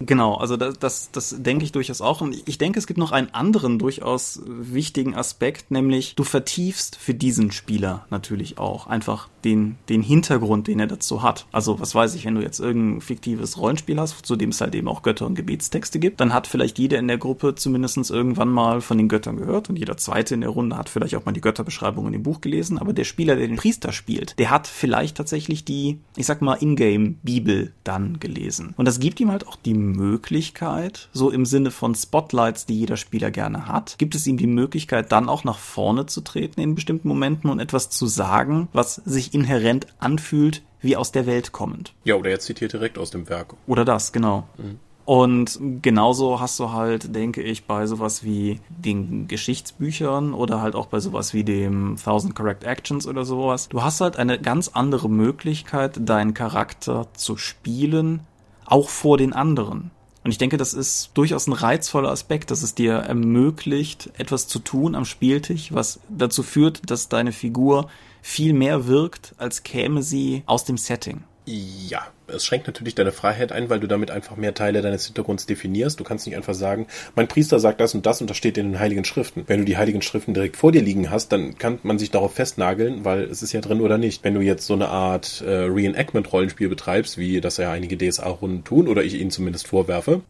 [0.00, 2.20] genau, also das, das, das denke ich durchaus auch.
[2.20, 7.14] Und ich denke, es gibt noch einen anderen durchaus wichtigen Aspekt, nämlich du vertiefst für
[7.14, 11.46] diesen Spieler natürlich auch einfach den, den Hintergrund, den er dazu hat.
[11.52, 14.74] Also, was weiß ich, wenn du jetzt irgendein fiktives Rollenspiel hast, zu dem es halt
[14.74, 18.48] eben auch Götter und Gebetstexte gibt, dann hat vielleicht jeder in der Gruppe zumindest irgendwann
[18.48, 21.32] mal von den Göttern gehört und jeder zweite in der Runde hat vielleicht auch mal
[21.32, 24.66] die Götterbeschreibung in dem Buch gelesen, aber der Spieler, der den Priester spielt, der hat
[24.66, 28.74] vielleicht tatsächlich die, ich sag mal, Ingame-Bibel dann gelesen.
[28.76, 32.96] Und das gibt ihm halt auch die Möglichkeit, so im Sinne von Spotlights, die jeder
[32.96, 36.74] Spieler gerne hat, gibt es ihm die Möglichkeit, dann auch nach vorne zu treten in
[36.74, 41.94] bestimmten Momenten und etwas zu sagen, was sich inhärent anfühlt, wie aus der Welt kommend.
[42.04, 43.54] Ja, oder er zitiert direkt aus dem Werk.
[43.66, 44.46] Oder das, genau.
[44.58, 44.78] Mhm.
[45.04, 50.86] Und genauso hast du halt, denke ich, bei sowas wie den Geschichtsbüchern oder halt auch
[50.86, 53.68] bei sowas wie dem Thousand Correct Actions oder sowas.
[53.68, 58.20] Du hast halt eine ganz andere Möglichkeit, deinen Charakter zu spielen,
[58.64, 59.90] auch vor den anderen.
[60.24, 64.58] Und ich denke, das ist durchaus ein reizvoller Aspekt, dass es dir ermöglicht, etwas zu
[64.58, 67.90] tun am Spieltisch, was dazu führt, dass deine Figur
[68.22, 71.24] viel mehr wirkt, als käme sie aus dem Setting.
[71.44, 75.46] Ja, es schränkt natürlich deine Freiheit ein, weil du damit einfach mehr Teile deines Hintergrunds
[75.46, 75.98] definierst.
[75.98, 78.72] Du kannst nicht einfach sagen, mein Priester sagt das und das und das steht in
[78.72, 79.44] den Heiligen Schriften.
[79.46, 82.34] Wenn du die Heiligen Schriften direkt vor dir liegen hast, dann kann man sich darauf
[82.34, 84.24] festnageln, weil es ist ja drin oder nicht.
[84.24, 88.88] Wenn du jetzt so eine Art äh, Reenactment-Rollenspiel betreibst, wie das ja einige DSA-Runden tun,
[88.88, 90.22] oder ich ihnen zumindest vorwerfe,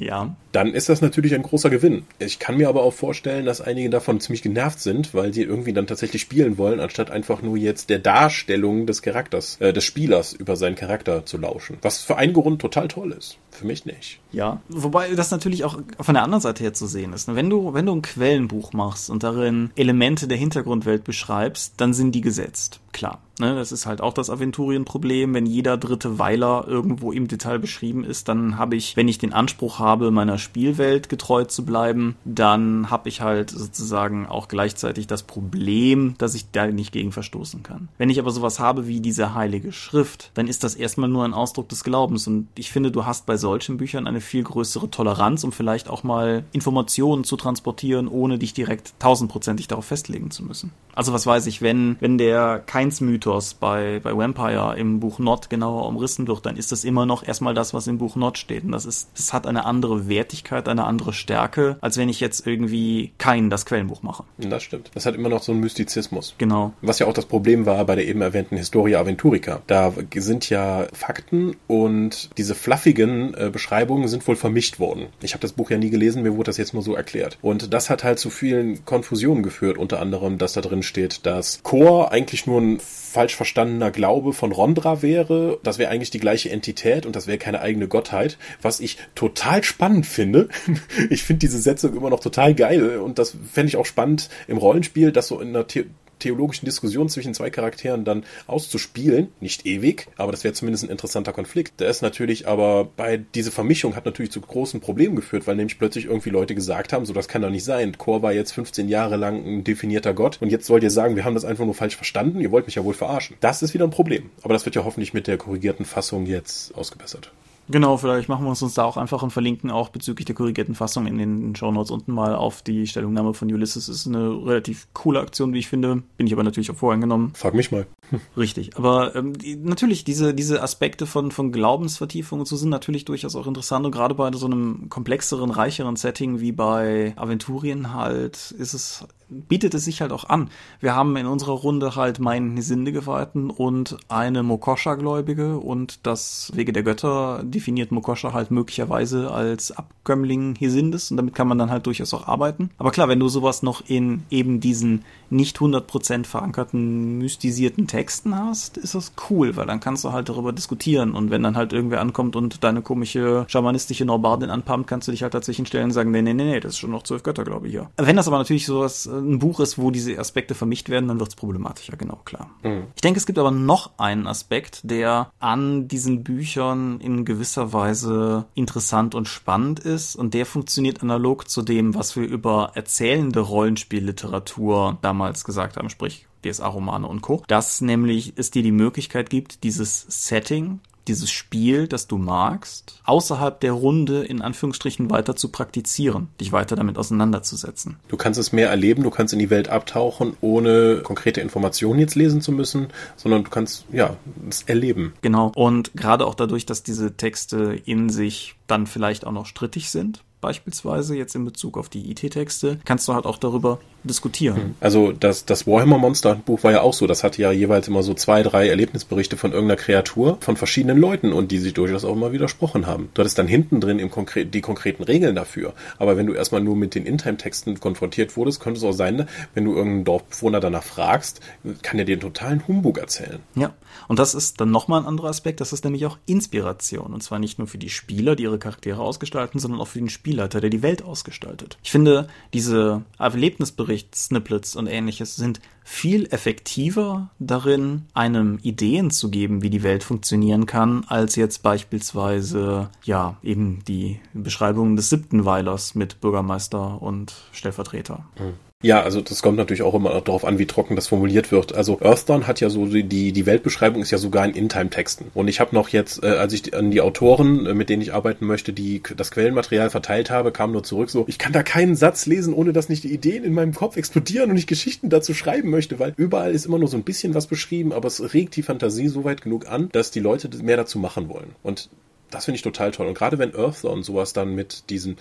[0.00, 0.34] ja.
[0.52, 2.04] Dann ist das natürlich ein großer Gewinn.
[2.18, 5.72] Ich kann mir aber auch vorstellen, dass einige davon ziemlich genervt sind, weil sie irgendwie
[5.72, 10.32] dann tatsächlich spielen wollen, anstatt einfach nur jetzt der Darstellung des Charakters, äh, des Spielers
[10.32, 11.78] über seinen Charakter zu lauschen.
[11.82, 13.38] Was für einen Grund total toll ist.
[13.50, 14.20] Für mich nicht.
[14.30, 17.34] Ja, wobei das natürlich auch von der anderen Seite her zu sehen ist.
[17.34, 22.12] Wenn du, wenn du ein Quellenbuch machst und darin Elemente der Hintergrundwelt beschreibst, dann sind
[22.12, 22.80] die gesetzt.
[22.92, 23.20] Klar.
[23.40, 25.32] Ne, das ist halt auch das Aventurienproblem.
[25.32, 29.32] Wenn jeder dritte Weiler irgendwo im Detail beschrieben ist, dann habe ich, wenn ich den
[29.32, 35.22] Anspruch habe, meiner Spielwelt getreu zu bleiben, dann habe ich halt sozusagen auch gleichzeitig das
[35.22, 37.88] Problem, dass ich da nicht gegen verstoßen kann.
[37.96, 41.34] Wenn ich aber sowas habe wie diese heilige Schrift, dann ist das erstmal nur ein
[41.34, 42.26] Ausdruck des Glaubens.
[42.26, 46.02] Und ich finde, du hast bei solchen Büchern eine viel größere Toleranz, um vielleicht auch
[46.02, 50.72] mal Informationen zu transportieren, ohne dich direkt tausendprozentig darauf festlegen zu müssen.
[50.94, 55.50] Also was weiß ich, wenn, wenn der kein 1-Mythos bei, bei Vampire im Buch Not
[55.50, 58.64] genauer umrissen wird, dann ist das immer noch erstmal das, was im Buch Not steht.
[58.64, 62.46] Und das ist, das hat eine andere Wertigkeit, eine andere Stärke, als wenn ich jetzt
[62.46, 64.24] irgendwie kein das Quellenbuch mache.
[64.38, 64.90] Das stimmt.
[64.94, 66.34] Das hat immer noch so einen Mystizismus.
[66.38, 66.72] Genau.
[66.82, 69.62] Was ja auch das Problem war bei der eben erwähnten Historia Aventurica.
[69.66, 75.06] Da sind ja Fakten und diese fluffigen äh, Beschreibungen sind wohl vermischt worden.
[75.22, 77.38] Ich habe das Buch ja nie gelesen, mir wurde das jetzt nur so erklärt.
[77.42, 81.62] Und das hat halt zu vielen Konfusionen geführt, unter anderem, dass da drin steht, dass
[81.62, 85.58] Chor eigentlich nur ein falsch verstandener Glaube von Rondra wäre.
[85.62, 89.64] Das wäre eigentlich die gleiche Entität und das wäre keine eigene Gottheit, was ich total
[89.64, 90.48] spannend finde.
[91.10, 94.58] ich finde diese Setzung immer noch total geil und das fände ich auch spannend im
[94.58, 95.86] Rollenspiel, das so in einer The
[96.18, 99.28] theologischen Diskussion zwischen zwei Charakteren dann auszuspielen.
[99.40, 101.80] Nicht ewig, aber das wäre zumindest ein interessanter Konflikt.
[101.80, 105.78] Der ist natürlich aber bei diese Vermischung hat natürlich zu großen Problemen geführt, weil nämlich
[105.78, 107.96] plötzlich irgendwie Leute gesagt haben, so das kann doch nicht sein.
[107.98, 111.24] Chor war jetzt 15 Jahre lang ein definierter Gott und jetzt wollt ihr sagen, wir
[111.24, 113.36] haben das einfach nur falsch verstanden, ihr wollt mich ja wohl verarschen.
[113.40, 114.30] Das ist wieder ein Problem.
[114.42, 117.32] Aber das wird ja hoffentlich mit der korrigierten Fassung jetzt ausgebessert.
[117.68, 121.06] Genau, vielleicht machen wir uns da auch einfach und verlinken auch bezüglich der korrigierten Fassung
[121.06, 123.88] in den Show Notes unten mal auf die Stellungnahme von Ulysses.
[123.88, 126.02] Ist eine relativ coole Aktion, wie ich finde.
[126.16, 127.32] Bin ich aber natürlich auch voreingenommen.
[127.34, 127.86] Frag mich mal.
[128.36, 128.76] Richtig.
[128.76, 133.36] Aber ähm, die, natürlich, diese, diese Aspekte von, von Glaubensvertiefung und so sind natürlich durchaus
[133.36, 133.84] auch interessant.
[133.86, 139.74] Und gerade bei so einem komplexeren, reicheren Setting wie bei Aventurien halt, ist es bietet
[139.74, 140.50] es sich halt auch an.
[140.80, 146.82] Wir haben in unserer Runde halt meinen Hisinde-Geweihten und eine Mokosha-Gläubige und das Wege der
[146.82, 152.14] Götter definiert Mokosha halt möglicherweise als Abkömmling Hisindes und damit kann man dann halt durchaus
[152.14, 152.70] auch arbeiten.
[152.78, 158.76] Aber klar, wenn du sowas noch in eben diesen nicht 100% verankerten, mystisierten Texten hast,
[158.78, 162.00] ist das cool, weil dann kannst du halt darüber diskutieren und wenn dann halt irgendwer
[162.00, 166.12] ankommt und deine komische schamanistische Norbardin anpumpt, kannst du dich halt dazwischen stellen und sagen,
[166.12, 167.90] nee, nee, nee, nee, das ist schon noch zwölf Götter, glaube ich, hier.
[167.96, 171.30] Wenn das aber natürlich sowas ein Buch ist, wo diese Aspekte vermischt werden, dann wird
[171.30, 172.50] es problematischer, genau, klar.
[172.62, 172.84] Mhm.
[172.94, 178.44] Ich denke, es gibt aber noch einen Aspekt, der an diesen Büchern in gewisser Weise
[178.54, 184.98] interessant und spannend ist und der funktioniert analog zu dem, was wir über erzählende Rollenspielliteratur
[185.00, 187.42] damals gesagt haben, sprich DSA-Romane und Co.
[187.48, 193.60] Dass nämlich es dir die Möglichkeit gibt, dieses Setting dieses Spiel, das du magst, außerhalb
[193.60, 197.96] der Runde in Anführungsstrichen weiter zu praktizieren, dich weiter damit auseinanderzusetzen.
[198.08, 202.14] Du kannst es mehr erleben, du kannst in die Welt abtauchen, ohne konkrete Informationen jetzt
[202.14, 204.16] lesen zu müssen, sondern du kannst, ja,
[204.48, 205.14] es erleben.
[205.22, 205.52] Genau.
[205.54, 210.22] Und gerade auch dadurch, dass diese Texte in sich dann vielleicht auch noch strittig sind,
[210.40, 214.56] beispielsweise jetzt in Bezug auf die IT-Texte, kannst du halt auch darüber diskutieren.
[214.56, 214.74] Hm.
[214.80, 217.06] Also das, das Warhammer Monster Buch war ja auch so.
[217.06, 221.32] Das hatte ja jeweils immer so zwei, drei Erlebnisberichte von irgendeiner Kreatur von verschiedenen Leuten
[221.32, 223.10] und die sich durchaus auch immer widersprochen haben.
[223.14, 225.74] Du hattest dann hinten drin im Konkre die konkreten Regeln dafür.
[225.98, 229.64] Aber wenn du erstmal nur mit den In-Time-Texten konfrontiert wurdest, könnte es auch sein, wenn
[229.64, 231.40] du irgendeinen Dorfbewohner danach fragst,
[231.82, 233.40] kann er dir einen totalen Humbug erzählen.
[233.54, 233.74] Ja.
[234.06, 235.60] Und das ist dann nochmal ein anderer Aspekt.
[235.60, 237.12] Das ist nämlich auch Inspiration.
[237.12, 240.08] Und zwar nicht nur für die Spieler, die ihre Charaktere ausgestalten, sondern auch für den
[240.08, 241.78] Spielleiter, der die Welt ausgestaltet.
[241.82, 249.62] Ich finde, diese Erlebnisberichte Bericht-Snippets und ähnliches sind viel effektiver darin, einem Ideen zu geben,
[249.62, 255.94] wie die Welt funktionieren kann, als jetzt beispielsweise, ja, eben die Beschreibung des siebten Weilers
[255.94, 258.26] mit Bürgermeister und Stellvertreter.
[258.38, 258.67] Mhm.
[258.80, 261.74] Ja, also das kommt natürlich auch immer darauf an, wie trocken das formuliert wird.
[261.74, 265.32] Also Earthdawn hat ja so die die Weltbeschreibung ist ja sogar in In-Time-Texten.
[265.34, 268.14] Und ich habe noch jetzt, äh, als ich an die Autoren, äh, mit denen ich
[268.14, 271.96] arbeiten möchte, die das Quellenmaterial verteilt habe, kam nur zurück so: Ich kann da keinen
[271.96, 275.34] Satz lesen, ohne dass nicht die Ideen in meinem Kopf explodieren und ich Geschichten dazu
[275.34, 278.54] schreiben möchte, weil überall ist immer nur so ein bisschen was beschrieben, aber es regt
[278.54, 281.56] die Fantasie so weit genug an, dass die Leute mehr dazu machen wollen.
[281.64, 281.90] Und
[282.30, 283.08] das finde ich total toll.
[283.08, 285.16] Und gerade wenn Earthdawn sowas dann mit diesen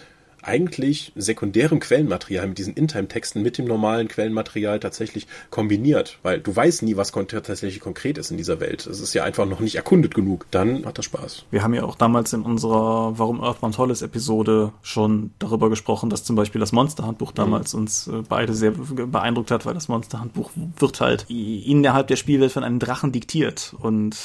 [0.47, 6.83] eigentlich sekundärem Quellenmaterial mit diesen In-Time-Texten mit dem normalen Quellenmaterial tatsächlich kombiniert, weil du weißt
[6.83, 8.87] nie, was tatsächlich konkret ist in dieser Welt.
[8.87, 10.45] Es ist ja einfach noch nicht erkundet genug.
[10.51, 11.45] Dann hat das Spaß.
[11.51, 16.09] Wir haben ja auch damals in unserer Warum Earthbound toll ist Episode schon darüber gesprochen,
[16.09, 17.81] dass zum Beispiel das Monsterhandbuch damals mhm.
[17.81, 22.63] uns äh, beide sehr beeindruckt hat, weil das Monsterhandbuch wird halt innerhalb der Spielwelt von
[22.63, 24.15] einem Drachen diktiert und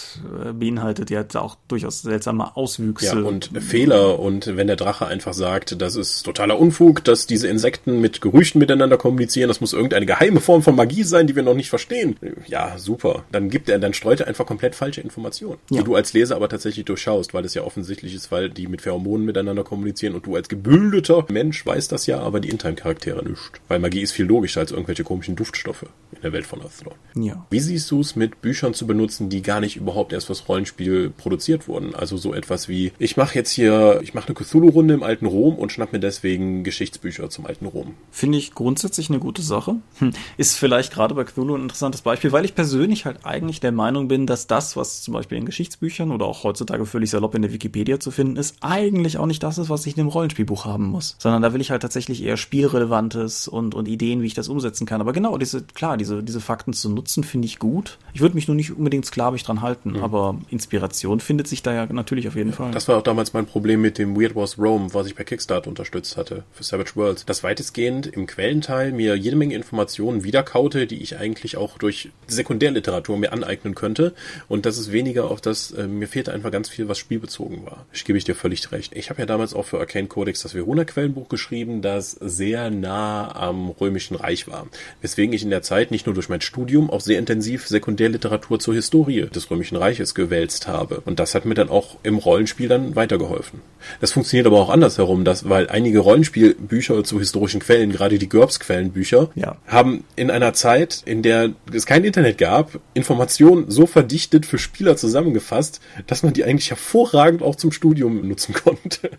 [0.44, 3.20] äh, beinhaltet ja auch durchaus seltsame Auswüchse.
[3.20, 7.26] Ja, und Fehler und wenn der Drache einfach sagt, das ist ist totaler Unfug, dass
[7.26, 9.48] diese Insekten mit Gerüchten miteinander kommunizieren.
[9.48, 12.16] Das muss irgendeine geheime Form von Magie sein, die wir noch nicht verstehen.
[12.46, 13.24] Ja, super.
[13.32, 15.78] Dann gibt er, dann streut er einfach komplett falsche Informationen, ja.
[15.78, 18.82] die du als Leser aber tatsächlich durchschaust, weil es ja offensichtlich ist, weil die mit
[18.82, 23.60] Pheromonen miteinander kommunizieren und du als gebildeter Mensch weißt das ja, aber die In-Time-Charaktere nicht.
[23.68, 26.94] Weil Magie ist viel logischer als irgendwelche komischen Duftstoffe in der Welt von Earthdawn.
[27.14, 27.46] Ja.
[27.50, 31.10] Wie siehst du es mit Büchern zu benutzen, die gar nicht überhaupt erst fürs Rollenspiel
[31.10, 31.94] produziert wurden?
[31.94, 35.56] Also so etwas wie, ich mache jetzt hier, ich mache eine Cthulhu-Runde im alten Rom
[35.56, 37.94] und schnapp mir deswegen Geschichtsbücher zum alten Rom.
[38.10, 39.76] Finde ich grundsätzlich eine gute Sache.
[39.98, 40.12] Hm.
[40.36, 44.08] Ist vielleicht gerade bei Cthulhu ein interessantes Beispiel, weil ich persönlich halt eigentlich der Meinung
[44.08, 47.52] bin, dass das, was zum Beispiel in Geschichtsbüchern oder auch heutzutage völlig salopp in der
[47.52, 50.86] Wikipedia zu finden ist, eigentlich auch nicht das ist, was ich in einem Rollenspielbuch haben
[50.86, 51.16] muss.
[51.18, 54.86] Sondern da will ich halt tatsächlich eher Spielrelevantes und, und Ideen, wie ich das umsetzen
[54.86, 55.00] kann.
[55.00, 57.98] Aber genau, diese, klar, diese, diese Fakten zu nutzen, finde ich gut.
[58.14, 60.02] Ich würde mich nur nicht unbedingt sklavisch dran halten, mhm.
[60.02, 62.72] aber Inspiration findet sich da ja natürlich auf jeden Fall.
[62.72, 65.68] Das war auch damals mein Problem mit dem Weird Wars Rome, was ich bei Kickstarter
[65.82, 67.26] unterstützt hatte für Savage Worlds.
[67.26, 73.18] Das weitestgehend im Quellenteil mir jede Menge Informationen wiederkaute, die ich eigentlich auch durch Sekundärliteratur
[73.18, 74.14] mir aneignen könnte.
[74.48, 77.84] Und das ist weniger auf das, äh, mir fehlte einfach ganz viel, was spielbezogen war.
[77.92, 78.92] Ich gebe ich dir völlig recht.
[78.94, 83.34] Ich habe ja damals auch für Arcane Codex das Verona Quellenbuch geschrieben, das sehr nah
[83.34, 84.68] am Römischen Reich war.
[85.00, 88.74] Weswegen ich in der Zeit nicht nur durch mein Studium auch sehr intensiv Sekundärliteratur zur
[88.74, 91.02] Historie des Römischen Reiches gewälzt habe.
[91.04, 93.60] Und das hat mir dann auch im Rollenspiel dann weitergeholfen.
[94.00, 99.30] Das funktioniert aber auch andersherum, dass, weil einige Rollenspielbücher zu historischen Quellen, gerade die GURPS-Quellenbücher,
[99.34, 99.56] ja.
[99.66, 104.96] haben in einer Zeit, in der es kein Internet gab, Informationen so verdichtet für Spieler
[104.96, 109.10] zusammengefasst, dass man die eigentlich hervorragend auch zum Studium nutzen konnte.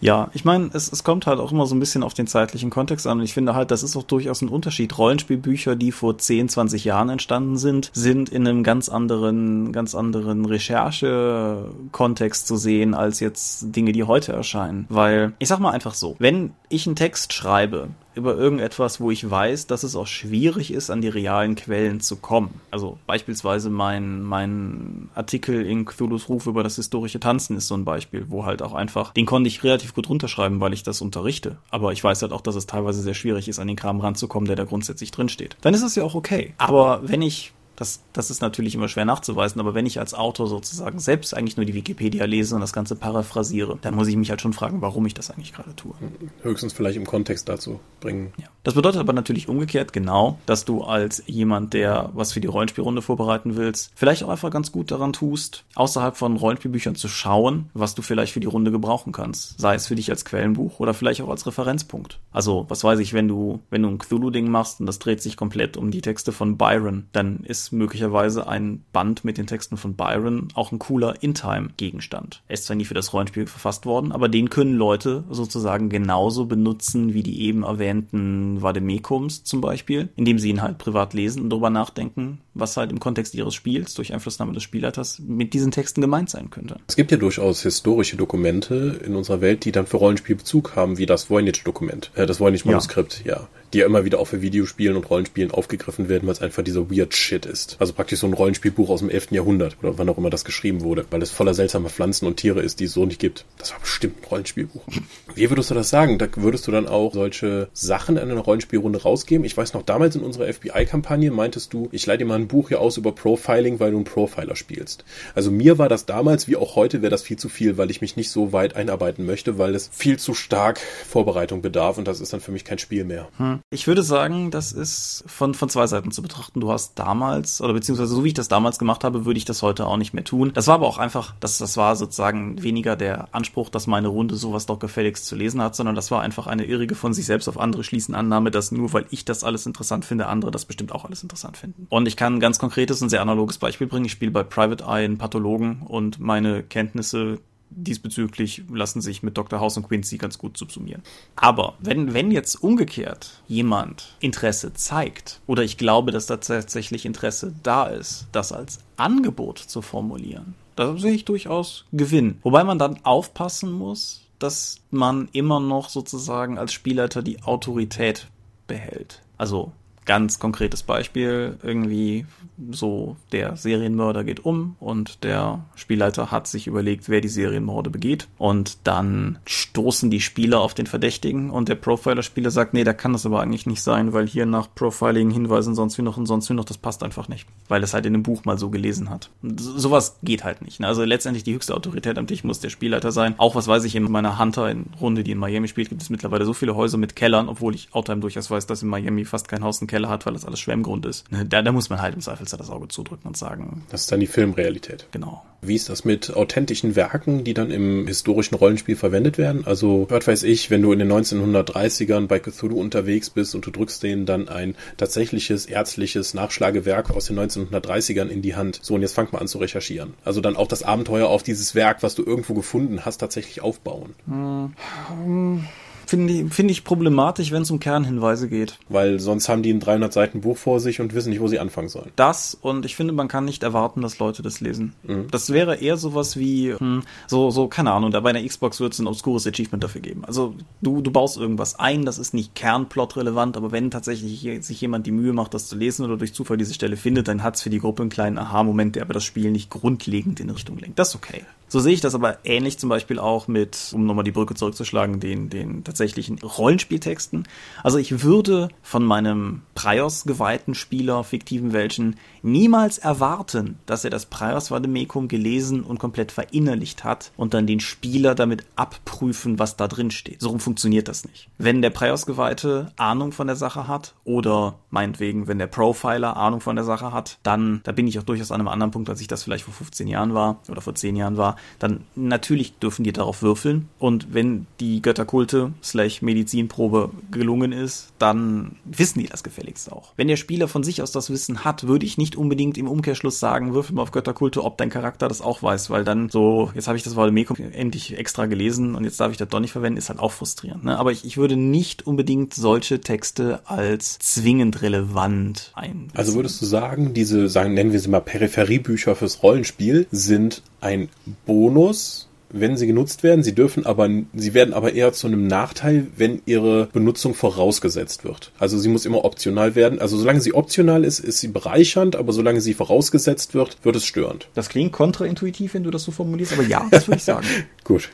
[0.00, 2.70] Ja, ich meine, es, es kommt halt auch immer so ein bisschen auf den zeitlichen
[2.70, 4.96] Kontext an und ich finde halt, das ist auch durchaus ein Unterschied.
[4.98, 10.44] Rollenspielbücher, die vor 10, 20 Jahren entstanden sind, sind in einem ganz anderen, ganz anderen
[10.44, 14.84] Recherche-Kontext zu sehen, als jetzt Dinge, die heute erscheinen.
[14.90, 19.28] Weil, ich sag mal einfach so, wenn ich einen Text schreibe, über irgendetwas, wo ich
[19.28, 22.60] weiß, dass es auch schwierig ist, an die realen Quellen zu kommen.
[22.70, 27.84] Also beispielsweise mein, mein Artikel in Cthulhu's Ruf über das historische Tanzen ist so ein
[27.84, 31.58] Beispiel, wo halt auch einfach, den konnte ich relativ gut runterschreiben, weil ich das unterrichte.
[31.70, 34.46] Aber ich weiß halt auch, dass es teilweise sehr schwierig ist, an den Kram ranzukommen,
[34.46, 35.56] der da grundsätzlich drinsteht.
[35.62, 36.54] Dann ist es ja auch okay.
[36.58, 40.46] Aber wenn ich das, das ist natürlich immer schwer nachzuweisen, aber wenn ich als Autor
[40.46, 44.30] sozusagen selbst eigentlich nur die Wikipedia lese und das Ganze paraphrasiere, dann muss ich mich
[44.30, 45.94] halt schon fragen, warum ich das eigentlich gerade tue.
[46.42, 48.32] Höchstens vielleicht im Kontext dazu bringen.
[48.36, 48.46] Ja.
[48.62, 53.02] Das bedeutet aber natürlich umgekehrt genau, dass du als jemand, der was für die Rollenspielrunde
[53.02, 57.94] vorbereiten willst, vielleicht auch einfach ganz gut daran tust, außerhalb von Rollenspielbüchern zu schauen, was
[57.94, 59.60] du vielleicht für die Runde gebrauchen kannst.
[59.60, 62.20] Sei es für dich als Quellenbuch oder vielleicht auch als Referenzpunkt.
[62.32, 65.36] Also, was weiß ich, wenn du, wenn du ein Cthulhu-Ding machst und das dreht sich
[65.36, 69.94] komplett um die Texte von Byron, dann ist möglicherweise ein Band mit den Texten von
[69.94, 72.42] Byron auch ein cooler In-Time-Gegenstand.
[72.48, 76.46] Er ist zwar nie für das Rollenspiel verfasst worden, aber den können Leute sozusagen genauso
[76.46, 81.50] benutzen wie die eben erwähnten Vademekums zum Beispiel, indem sie ihn halt privat lesen und
[81.50, 86.00] darüber nachdenken, was halt im Kontext ihres Spiels durch Einflussnahme des Spielleiters mit diesen Texten
[86.00, 86.78] gemeint sein könnte.
[86.86, 90.98] Es gibt ja durchaus historische Dokumente in unserer Welt, die dann für Rollenspiel Bezug haben,
[90.98, 93.34] wie das Voynich-Dokument, äh, das Voynich-Manuskript, ja.
[93.34, 96.62] ja die ja immer wieder auch für Videospielen und Rollenspielen aufgegriffen werden, weil es einfach
[96.62, 97.76] dieser Weird Shit ist.
[97.80, 99.32] Also praktisch so ein Rollenspielbuch aus dem 11.
[99.32, 102.60] Jahrhundert oder wann auch immer das geschrieben wurde, weil es voller seltsamer Pflanzen und Tiere
[102.60, 103.44] ist, die es so nicht gibt.
[103.58, 104.82] Das war bestimmt ein Rollenspielbuch.
[105.34, 106.18] Wie würdest du das sagen?
[106.18, 109.44] Da würdest du dann auch solche Sachen in einer Rollenspielrunde rausgeben?
[109.44, 112.68] Ich weiß noch, damals in unserer FBI-Kampagne meintest du, ich leite dir mal ein Buch
[112.68, 115.04] hier aus über Profiling, weil du einen Profiler spielst.
[115.34, 118.00] Also mir war das damals, wie auch heute, wäre das viel zu viel, weil ich
[118.00, 122.20] mich nicht so weit einarbeiten möchte, weil es viel zu stark Vorbereitung bedarf und das
[122.20, 123.28] ist dann für mich kein Spiel mehr.
[123.38, 123.60] Hm.
[123.74, 126.60] Ich würde sagen, das ist von, von zwei Seiten zu betrachten.
[126.60, 129.62] Du hast damals, oder beziehungsweise so wie ich das damals gemacht habe, würde ich das
[129.62, 130.52] heute auch nicht mehr tun.
[130.54, 134.36] Das war aber auch einfach, das, das war sozusagen weniger der Anspruch, dass meine Runde
[134.36, 137.48] sowas doch gefälligst zu lesen hat, sondern das war einfach eine irrige von sich selbst
[137.48, 140.92] auf andere schließen Annahme, dass nur weil ich das alles interessant finde, andere das bestimmt
[140.92, 141.88] auch alles interessant finden.
[141.90, 144.04] Und ich kann ein ganz konkretes und sehr analoges Beispiel bringen.
[144.04, 147.40] Ich spiele bei Private Eye einen Pathologen und meine Kenntnisse
[147.70, 149.60] diesbezüglich lassen sich mit Dr.
[149.60, 151.02] House und Quincy ganz gut subsumieren.
[151.36, 157.54] Aber wenn, wenn jetzt umgekehrt jemand Interesse zeigt, oder ich glaube, dass da tatsächlich Interesse
[157.62, 162.38] da ist, das als Angebot zu formulieren, da sehe ich durchaus Gewinn.
[162.42, 168.28] Wobei man dann aufpassen muss, dass man immer noch sozusagen als Spielleiter die Autorität
[168.66, 169.22] behält.
[169.38, 169.72] Also
[170.04, 172.26] ganz konkretes Beispiel, irgendwie
[172.70, 178.28] so der Serienmörder geht um und der Spielleiter hat sich überlegt, wer die Serienmorde begeht
[178.38, 183.12] und dann stoßen die Spieler auf den Verdächtigen und der Profiler-Spieler sagt, nee, da kann
[183.12, 186.48] das aber eigentlich nicht sein, weil hier nach Profiling Hinweisen sonst wie noch und sonst
[186.50, 189.10] wie noch, das passt einfach nicht, weil es halt in dem Buch mal so gelesen
[189.10, 189.30] hat.
[189.56, 190.80] sowas geht halt nicht.
[190.80, 190.86] Ne?
[190.86, 193.34] Also letztendlich die höchste Autorität am Tisch muss der Spielleiter sein.
[193.38, 196.52] Auch was weiß ich in meiner Hunter-Runde, die in Miami spielt, gibt es mittlerweile so
[196.52, 199.80] viele Häuser mit Kellern, obwohl ich Outtime durchaus weiß, dass in Miami fast kein Haus
[199.80, 201.30] einen Keller hat, weil das alles Schwemmgrund ist.
[201.30, 203.84] Ne, da, da muss man halt im Zweifelsfall das Auge zudrücken und sagen.
[203.90, 205.06] Das ist dann die Filmrealität.
[205.10, 205.42] Genau.
[205.62, 209.66] Wie ist das mit authentischen Werken, die dann im historischen Rollenspiel verwendet werden?
[209.66, 213.70] Also, hört weiß ich, wenn du in den 1930ern bei Cthulhu unterwegs bist und du
[213.70, 218.80] drückst denen dann ein tatsächliches ärztliches Nachschlagewerk aus den 1930ern in die Hand.
[218.82, 220.14] So, und jetzt fang mal an zu recherchieren.
[220.24, 224.14] Also dann auch das Abenteuer auf dieses Werk, was du irgendwo gefunden hast, tatsächlich aufbauen.
[224.26, 225.64] Hm.
[226.06, 228.78] Finde ich, finde ich problematisch, wenn es um Kernhinweise geht.
[228.88, 231.58] Weil sonst haben die ein 300 Seiten Buch vor sich und wissen nicht, wo sie
[231.58, 232.10] anfangen sollen.
[232.16, 234.94] Das und ich finde, man kann nicht erwarten, dass Leute das lesen.
[235.02, 235.28] Mhm.
[235.30, 238.92] Das wäre eher sowas wie, hm, so, so, keine Ahnung, da bei einer Xbox wird
[238.92, 240.24] es ein obskures Achievement dafür geben.
[240.24, 244.80] Also du, du baust irgendwas ein, das ist nicht Kernplot relevant, aber wenn tatsächlich sich
[244.80, 247.56] jemand die Mühe macht, das zu lesen oder durch Zufall diese Stelle findet, dann hat
[247.56, 250.78] es für die Gruppe einen kleinen Aha-Moment, der aber das Spiel nicht grundlegend in Richtung
[250.78, 250.98] lenkt.
[250.98, 251.44] Das ist okay.
[251.68, 255.20] So sehe ich das aber ähnlich zum Beispiel auch mit, um nochmal die Brücke zurückzuschlagen,
[255.20, 257.48] den, den tatsächlichen Rollenspieltexten.
[257.82, 264.26] Also ich würde von meinem Prios geweihten Spieler, fiktiven welchen, niemals erwarten, dass er das
[264.26, 269.88] Prios Vademecum gelesen und komplett verinnerlicht hat und dann den Spieler damit abprüfen, was da
[269.88, 270.40] drin steht.
[270.40, 271.48] So funktioniert das nicht.
[271.58, 276.60] Wenn der Prios Geweihte Ahnung von der Sache hat oder meinetwegen, wenn der Profiler Ahnung
[276.60, 279.20] von der Sache hat, dann, da bin ich auch durchaus an einem anderen Punkt, als
[279.20, 283.04] ich das vielleicht vor 15 Jahren war oder vor 10 Jahren war, dann natürlich dürfen
[283.04, 283.88] die darauf würfeln.
[283.98, 290.12] Und wenn die Götterkulte slash Medizinprobe gelungen ist, dann wissen die das gefälligst auch.
[290.16, 293.38] Wenn der Spieler von sich aus das Wissen hat, würde ich nicht unbedingt im Umkehrschluss
[293.38, 296.88] sagen, würfel mal auf Götterkulte, ob dein Charakter das auch weiß, weil dann so, jetzt
[296.88, 299.98] habe ich das Valmeko endlich extra gelesen und jetzt darf ich das doch nicht verwenden,
[299.98, 300.84] ist halt auch frustrierend.
[300.84, 300.98] Ne?
[300.98, 306.08] Aber ich, ich würde nicht unbedingt solche Texte als zwingend relevant ein.
[306.14, 311.08] Also würdest du sagen, diese, sagen, nennen wir sie mal Peripheriebücher fürs Rollenspiel, sind ein
[311.46, 313.42] Bonus, wenn sie genutzt werden.
[313.42, 318.52] Sie dürfen aber, sie werden aber eher zu einem Nachteil, wenn ihre Benutzung vorausgesetzt wird.
[318.58, 319.98] Also sie muss immer optional werden.
[319.98, 324.04] Also solange sie optional ist, ist sie bereichernd, aber solange sie vorausgesetzt wird, wird es
[324.04, 324.48] störend.
[324.54, 327.46] Das klingt kontraintuitiv, wenn du das so formulierst, aber ja, das würde ich sagen.
[327.84, 328.08] Gut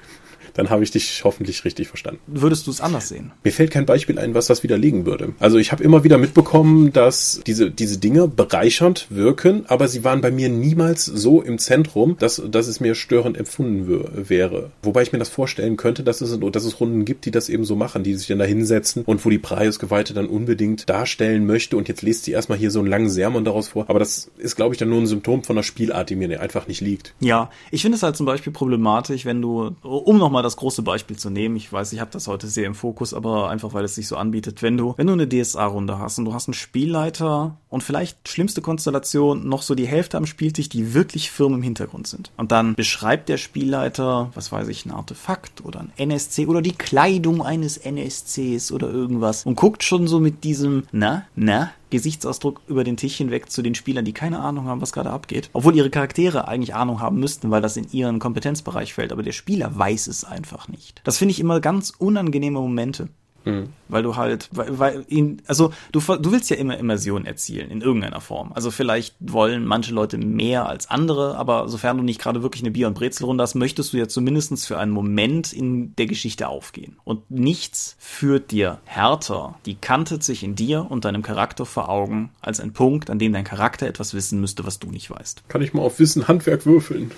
[0.54, 2.20] dann habe ich dich hoffentlich richtig verstanden.
[2.26, 3.32] Würdest du es anders sehen?
[3.44, 5.34] Mir fällt kein Beispiel ein, was das widerlegen würde.
[5.38, 10.20] Also ich habe immer wieder mitbekommen, dass diese, diese Dinge bereichernd wirken, aber sie waren
[10.20, 14.70] bei mir niemals so im Zentrum, dass, dass es mir störend empfunden wäre.
[14.82, 17.64] Wobei ich mir das vorstellen könnte, dass es, dass es Runden gibt, die das eben
[17.64, 21.76] so machen, die sich dann da hinsetzen und wo die Preisgeweihte dann unbedingt darstellen möchte
[21.76, 23.86] und jetzt liest sie erstmal hier so einen langen Sermon daraus vor.
[23.88, 26.68] Aber das ist, glaube ich, dann nur ein Symptom von einer Spielart, die mir einfach
[26.68, 27.14] nicht liegt.
[27.20, 31.16] Ja, ich finde es halt zum Beispiel problematisch, wenn du, um nochmal das große Beispiel
[31.16, 33.94] zu nehmen, ich weiß, ich habe das heute sehr im Fokus, aber einfach weil es
[33.94, 37.56] sich so anbietet, wenn du, wenn du eine DSA-Runde hast und du hast einen Spielleiter
[37.68, 42.06] und vielleicht schlimmste Konstellation noch so die Hälfte am Spieltisch, die wirklich firm im Hintergrund
[42.06, 42.30] sind.
[42.36, 46.72] Und dann beschreibt der Spielleiter, was weiß ich, ein Artefakt oder ein NSC oder die
[46.72, 52.84] Kleidung eines NSCs oder irgendwas und guckt schon so mit diesem, na, na, Gesichtsausdruck über
[52.84, 55.50] den Tisch hinweg zu den Spielern, die keine Ahnung haben, was gerade abgeht.
[55.52, 59.32] Obwohl ihre Charaktere eigentlich Ahnung haben müssten, weil das in ihren Kompetenzbereich fällt, aber der
[59.32, 61.00] Spieler weiß es einfach nicht.
[61.04, 63.08] Das finde ich immer ganz unangenehme Momente.
[63.50, 63.68] Mhm.
[63.88, 67.80] Weil du halt, weil, weil ihn, also du, du willst ja immer Immersion erzielen in
[67.80, 68.52] irgendeiner Form.
[68.54, 72.70] Also vielleicht wollen manche Leute mehr als andere, aber sofern du nicht gerade wirklich eine
[72.70, 76.96] Bier- und Brezelrunde hast, möchtest du ja zumindest für einen Moment in der Geschichte aufgehen.
[77.04, 82.30] Und nichts führt dir härter die kantet sich in dir und deinem Charakter vor Augen
[82.40, 85.48] als ein Punkt, an dem dein Charakter etwas wissen müsste, was du nicht weißt.
[85.48, 87.10] Kann ich mal auf Wissen Handwerk würfeln?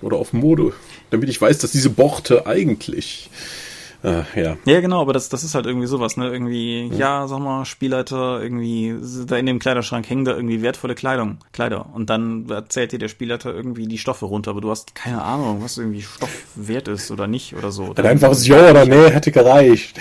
[0.00, 0.72] Oder auf Mode,
[1.10, 3.30] damit ich weiß, dass diese Borte eigentlich
[4.04, 4.56] äh, ja.
[4.66, 6.28] Ja, genau, aber das, das ist halt irgendwie sowas, ne?
[6.28, 7.22] Irgendwie, ja.
[7.22, 8.94] ja, sag mal, Spielleiter, irgendwie,
[9.26, 11.86] da in dem Kleiderschrank hängen da irgendwie wertvolle Kleidung, Kleider.
[11.94, 15.62] Und dann erzählt dir der Spielleiter irgendwie die Stoffe runter, aber du hast keine Ahnung,
[15.62, 17.94] was irgendwie Stoff wert ist oder nicht oder so.
[17.96, 19.98] Ein einfaches Ja oder Nee hätte gereicht.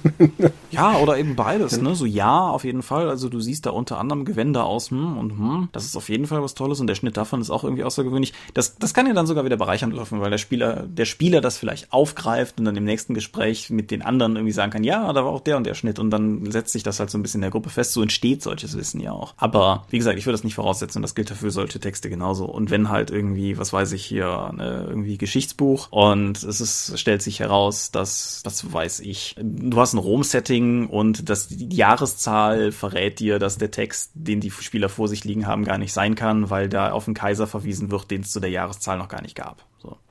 [0.70, 1.94] ja, oder eben beides, ne?
[1.94, 3.08] So ja, auf jeden Fall.
[3.08, 6.26] Also du siehst da unter anderem Gewänder aus, hm, und hm, das ist auf jeden
[6.26, 8.34] Fall was Tolles und der Schnitt davon ist auch irgendwie außergewöhnlich.
[8.52, 11.56] Das, das kann ja dann sogar wieder bereichern dürfen, weil der Spieler, der Spieler das
[11.56, 15.12] vielleicht aufgreift und dann im nächsten Gespräch Gespräch mit den anderen irgendwie sagen kann, ja,
[15.12, 17.22] da war auch der und der Schnitt und dann setzt sich das halt so ein
[17.22, 17.92] bisschen in der Gruppe fest.
[17.92, 19.34] So entsteht solches Wissen ja auch.
[19.36, 22.46] Aber wie gesagt, ich würde das nicht voraussetzen das gilt dafür solche Texte genauso.
[22.46, 27.22] Und wenn halt irgendwie, was weiß ich hier, ne, irgendwie Geschichtsbuch und es ist, stellt
[27.22, 33.20] sich heraus, dass, was weiß ich, du hast ein Rom-Setting und das, die Jahreszahl verrät
[33.20, 36.50] dir, dass der Text, den die Spieler vor sich liegen haben, gar nicht sein kann,
[36.50, 39.36] weil da auf einen Kaiser verwiesen wird, den es zu der Jahreszahl noch gar nicht
[39.36, 39.69] gab.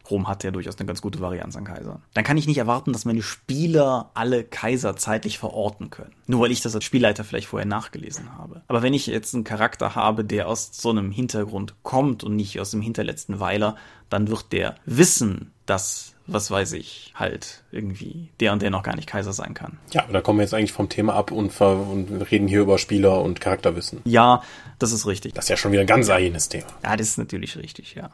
[0.09, 2.01] Rom hat ja durchaus eine ganz gute Varianz an Kaisern.
[2.13, 6.13] Dann kann ich nicht erwarten, dass meine Spieler alle Kaiser zeitlich verorten können.
[6.27, 8.61] Nur weil ich das als Spielleiter vielleicht vorher nachgelesen habe.
[8.67, 12.59] Aber wenn ich jetzt einen Charakter habe, der aus so einem Hintergrund kommt und nicht
[12.59, 13.75] aus dem hinterletzten Weiler,
[14.09, 18.95] dann wird der wissen, dass was weiß ich, halt irgendwie der und der noch gar
[18.95, 19.79] nicht Kaiser sein kann.
[19.91, 23.21] Ja, da kommen wir jetzt eigentlich vom Thema ab und, und reden hier über Spieler
[23.21, 24.01] und Charakterwissen.
[24.05, 24.43] Ja,
[24.77, 25.33] das ist richtig.
[25.33, 26.67] Das ist ja schon wieder ein ganz eigenes Thema.
[26.83, 28.11] Ja, das ist natürlich richtig, ja.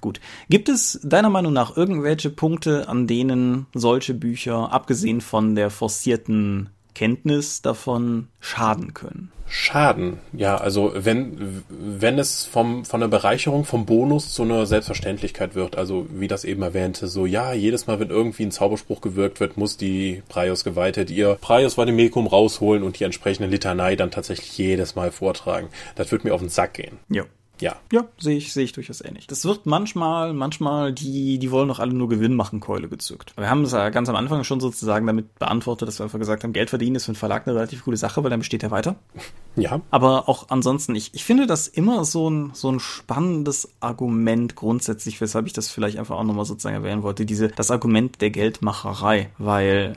[0.00, 0.20] Gut.
[0.48, 6.70] Gibt es deiner Meinung nach irgendwelche Punkte, an denen solche Bücher, abgesehen von der forcierten
[6.96, 9.30] Kenntnis davon schaden können.
[9.46, 15.54] Schaden, ja, also wenn, wenn es vom, von der Bereicherung, vom Bonus zu einer Selbstverständlichkeit
[15.54, 19.40] wird, also wie das eben erwähnte, so ja, jedes Mal, wenn irgendwie ein Zauberspruch gewirkt
[19.40, 24.94] wird, muss die Praios-Geweihte ihr Praios Vademecum rausholen und die entsprechende Litanei dann tatsächlich jedes
[24.94, 25.68] Mal vortragen.
[25.96, 26.96] Das wird mir auf den Sack gehen.
[27.10, 27.24] Ja.
[27.60, 27.76] Ja.
[27.92, 29.26] Ja, sehe ich, sehe ich durchaus ähnlich.
[29.26, 33.32] Das wird manchmal, manchmal die, die wollen doch alle nur Gewinn machen, Keule gezückt.
[33.36, 36.44] Wir haben es ja ganz am Anfang schon sozusagen damit beantwortet, dass wir einfach gesagt
[36.44, 38.70] haben, Geld verdienen ist für einen Verlag eine relativ coole Sache, weil dann besteht er
[38.70, 38.96] weiter.
[39.58, 39.80] Ja.
[39.90, 45.18] Aber auch ansonsten, ich, ich finde das immer so ein, so ein spannendes Argument grundsätzlich,
[45.22, 49.30] weshalb ich das vielleicht einfach auch nochmal sozusagen erwähnen wollte, diese, das Argument der Geldmacherei,
[49.38, 49.96] weil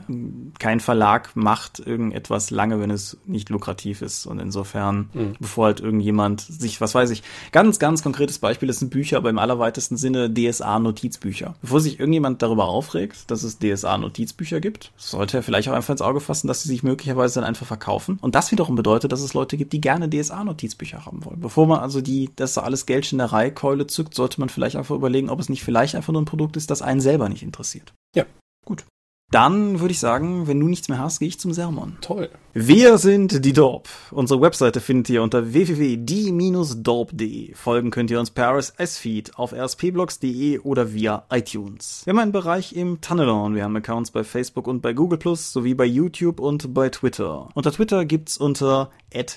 [0.58, 4.24] kein Verlag macht irgendetwas lange, wenn es nicht lukrativ ist.
[4.24, 5.36] Und insofern, mhm.
[5.38, 7.22] bevor halt irgendjemand sich, was weiß ich,
[7.52, 11.54] Ganz, ganz konkretes Beispiel, das sind Bücher, aber im allerweitesten Sinne DSA-Notizbücher.
[11.60, 16.02] Bevor sich irgendjemand darüber aufregt, dass es DSA-Notizbücher gibt, sollte er vielleicht auch einfach ins
[16.02, 18.18] Auge fassen, dass sie sich möglicherweise dann einfach verkaufen.
[18.20, 21.40] Und das wiederum bedeutet, dass es Leute gibt, die gerne DSA-Notizbücher haben wollen.
[21.40, 25.48] Bevor man also die, das alles Geldschinderei-Keule zückt, sollte man vielleicht einfach überlegen, ob es
[25.48, 27.92] nicht vielleicht einfach nur ein Produkt ist, das einen selber nicht interessiert.
[28.14, 28.24] Ja.
[28.64, 28.84] Gut.
[29.30, 31.96] Dann würde ich sagen, wenn du nichts mehr hast, gehe ich zum Sermon.
[32.00, 32.28] Toll.
[32.52, 33.88] Wir sind die Dorp.
[34.10, 37.54] Unsere Webseite findet ihr unter www.die-dorp.de.
[37.54, 42.02] Folgen könnt ihr uns per RSS-Feed auf rspblogs.de oder via iTunes.
[42.04, 43.54] Wir haben einen Bereich im Tunnelon.
[43.54, 47.50] Wir haben Accounts bei Facebook und bei Google Plus sowie bei YouTube und bei Twitter.
[47.54, 48.90] Unter Twitter gibt's unter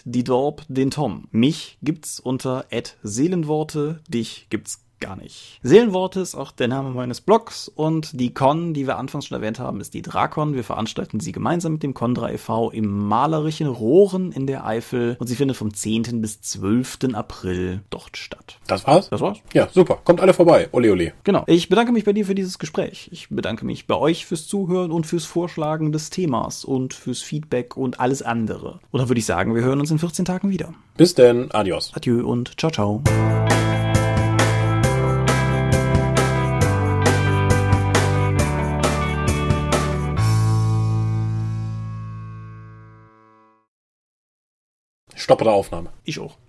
[0.05, 1.27] die Dorp den Tom.
[1.29, 2.65] Mich gibt's unter
[3.03, 3.99] Seelenworte.
[4.07, 5.59] Dich gibt's gar nicht.
[5.63, 9.59] Seelenworte ist auch der Name meines Blogs und die Con, die wir anfangs schon erwähnt
[9.59, 10.55] haben, ist die Drakon.
[10.55, 12.71] Wir veranstalten sie gemeinsam mit dem Condra e.V.
[12.71, 16.21] im malerischen Rohren in der Eifel und sie findet vom 10.
[16.21, 16.99] bis 12.
[17.13, 18.57] April dort statt.
[18.67, 19.09] Das war's?
[19.09, 19.39] Das war's.
[19.53, 19.99] Ja, super.
[20.03, 20.69] Kommt alle vorbei.
[20.71, 21.13] Ole, ole.
[21.23, 21.43] Genau.
[21.47, 23.09] Ich bedanke mich bei dir für dieses Gespräch.
[23.11, 27.75] Ich bedanke mich bei euch fürs Zuhören und fürs Vorschlagen des Themas und fürs Feedback
[27.75, 28.79] und alles andere.
[28.91, 30.73] Und dann würde ich sagen, wir hören uns in 14 Tagen wieder.
[30.95, 31.51] Bis denn.
[31.51, 31.91] Adios.
[31.93, 33.01] Adieu und ciao, ciao.
[45.24, 45.89] Stoppe der Aufnahme.
[46.03, 46.36] Ich auch.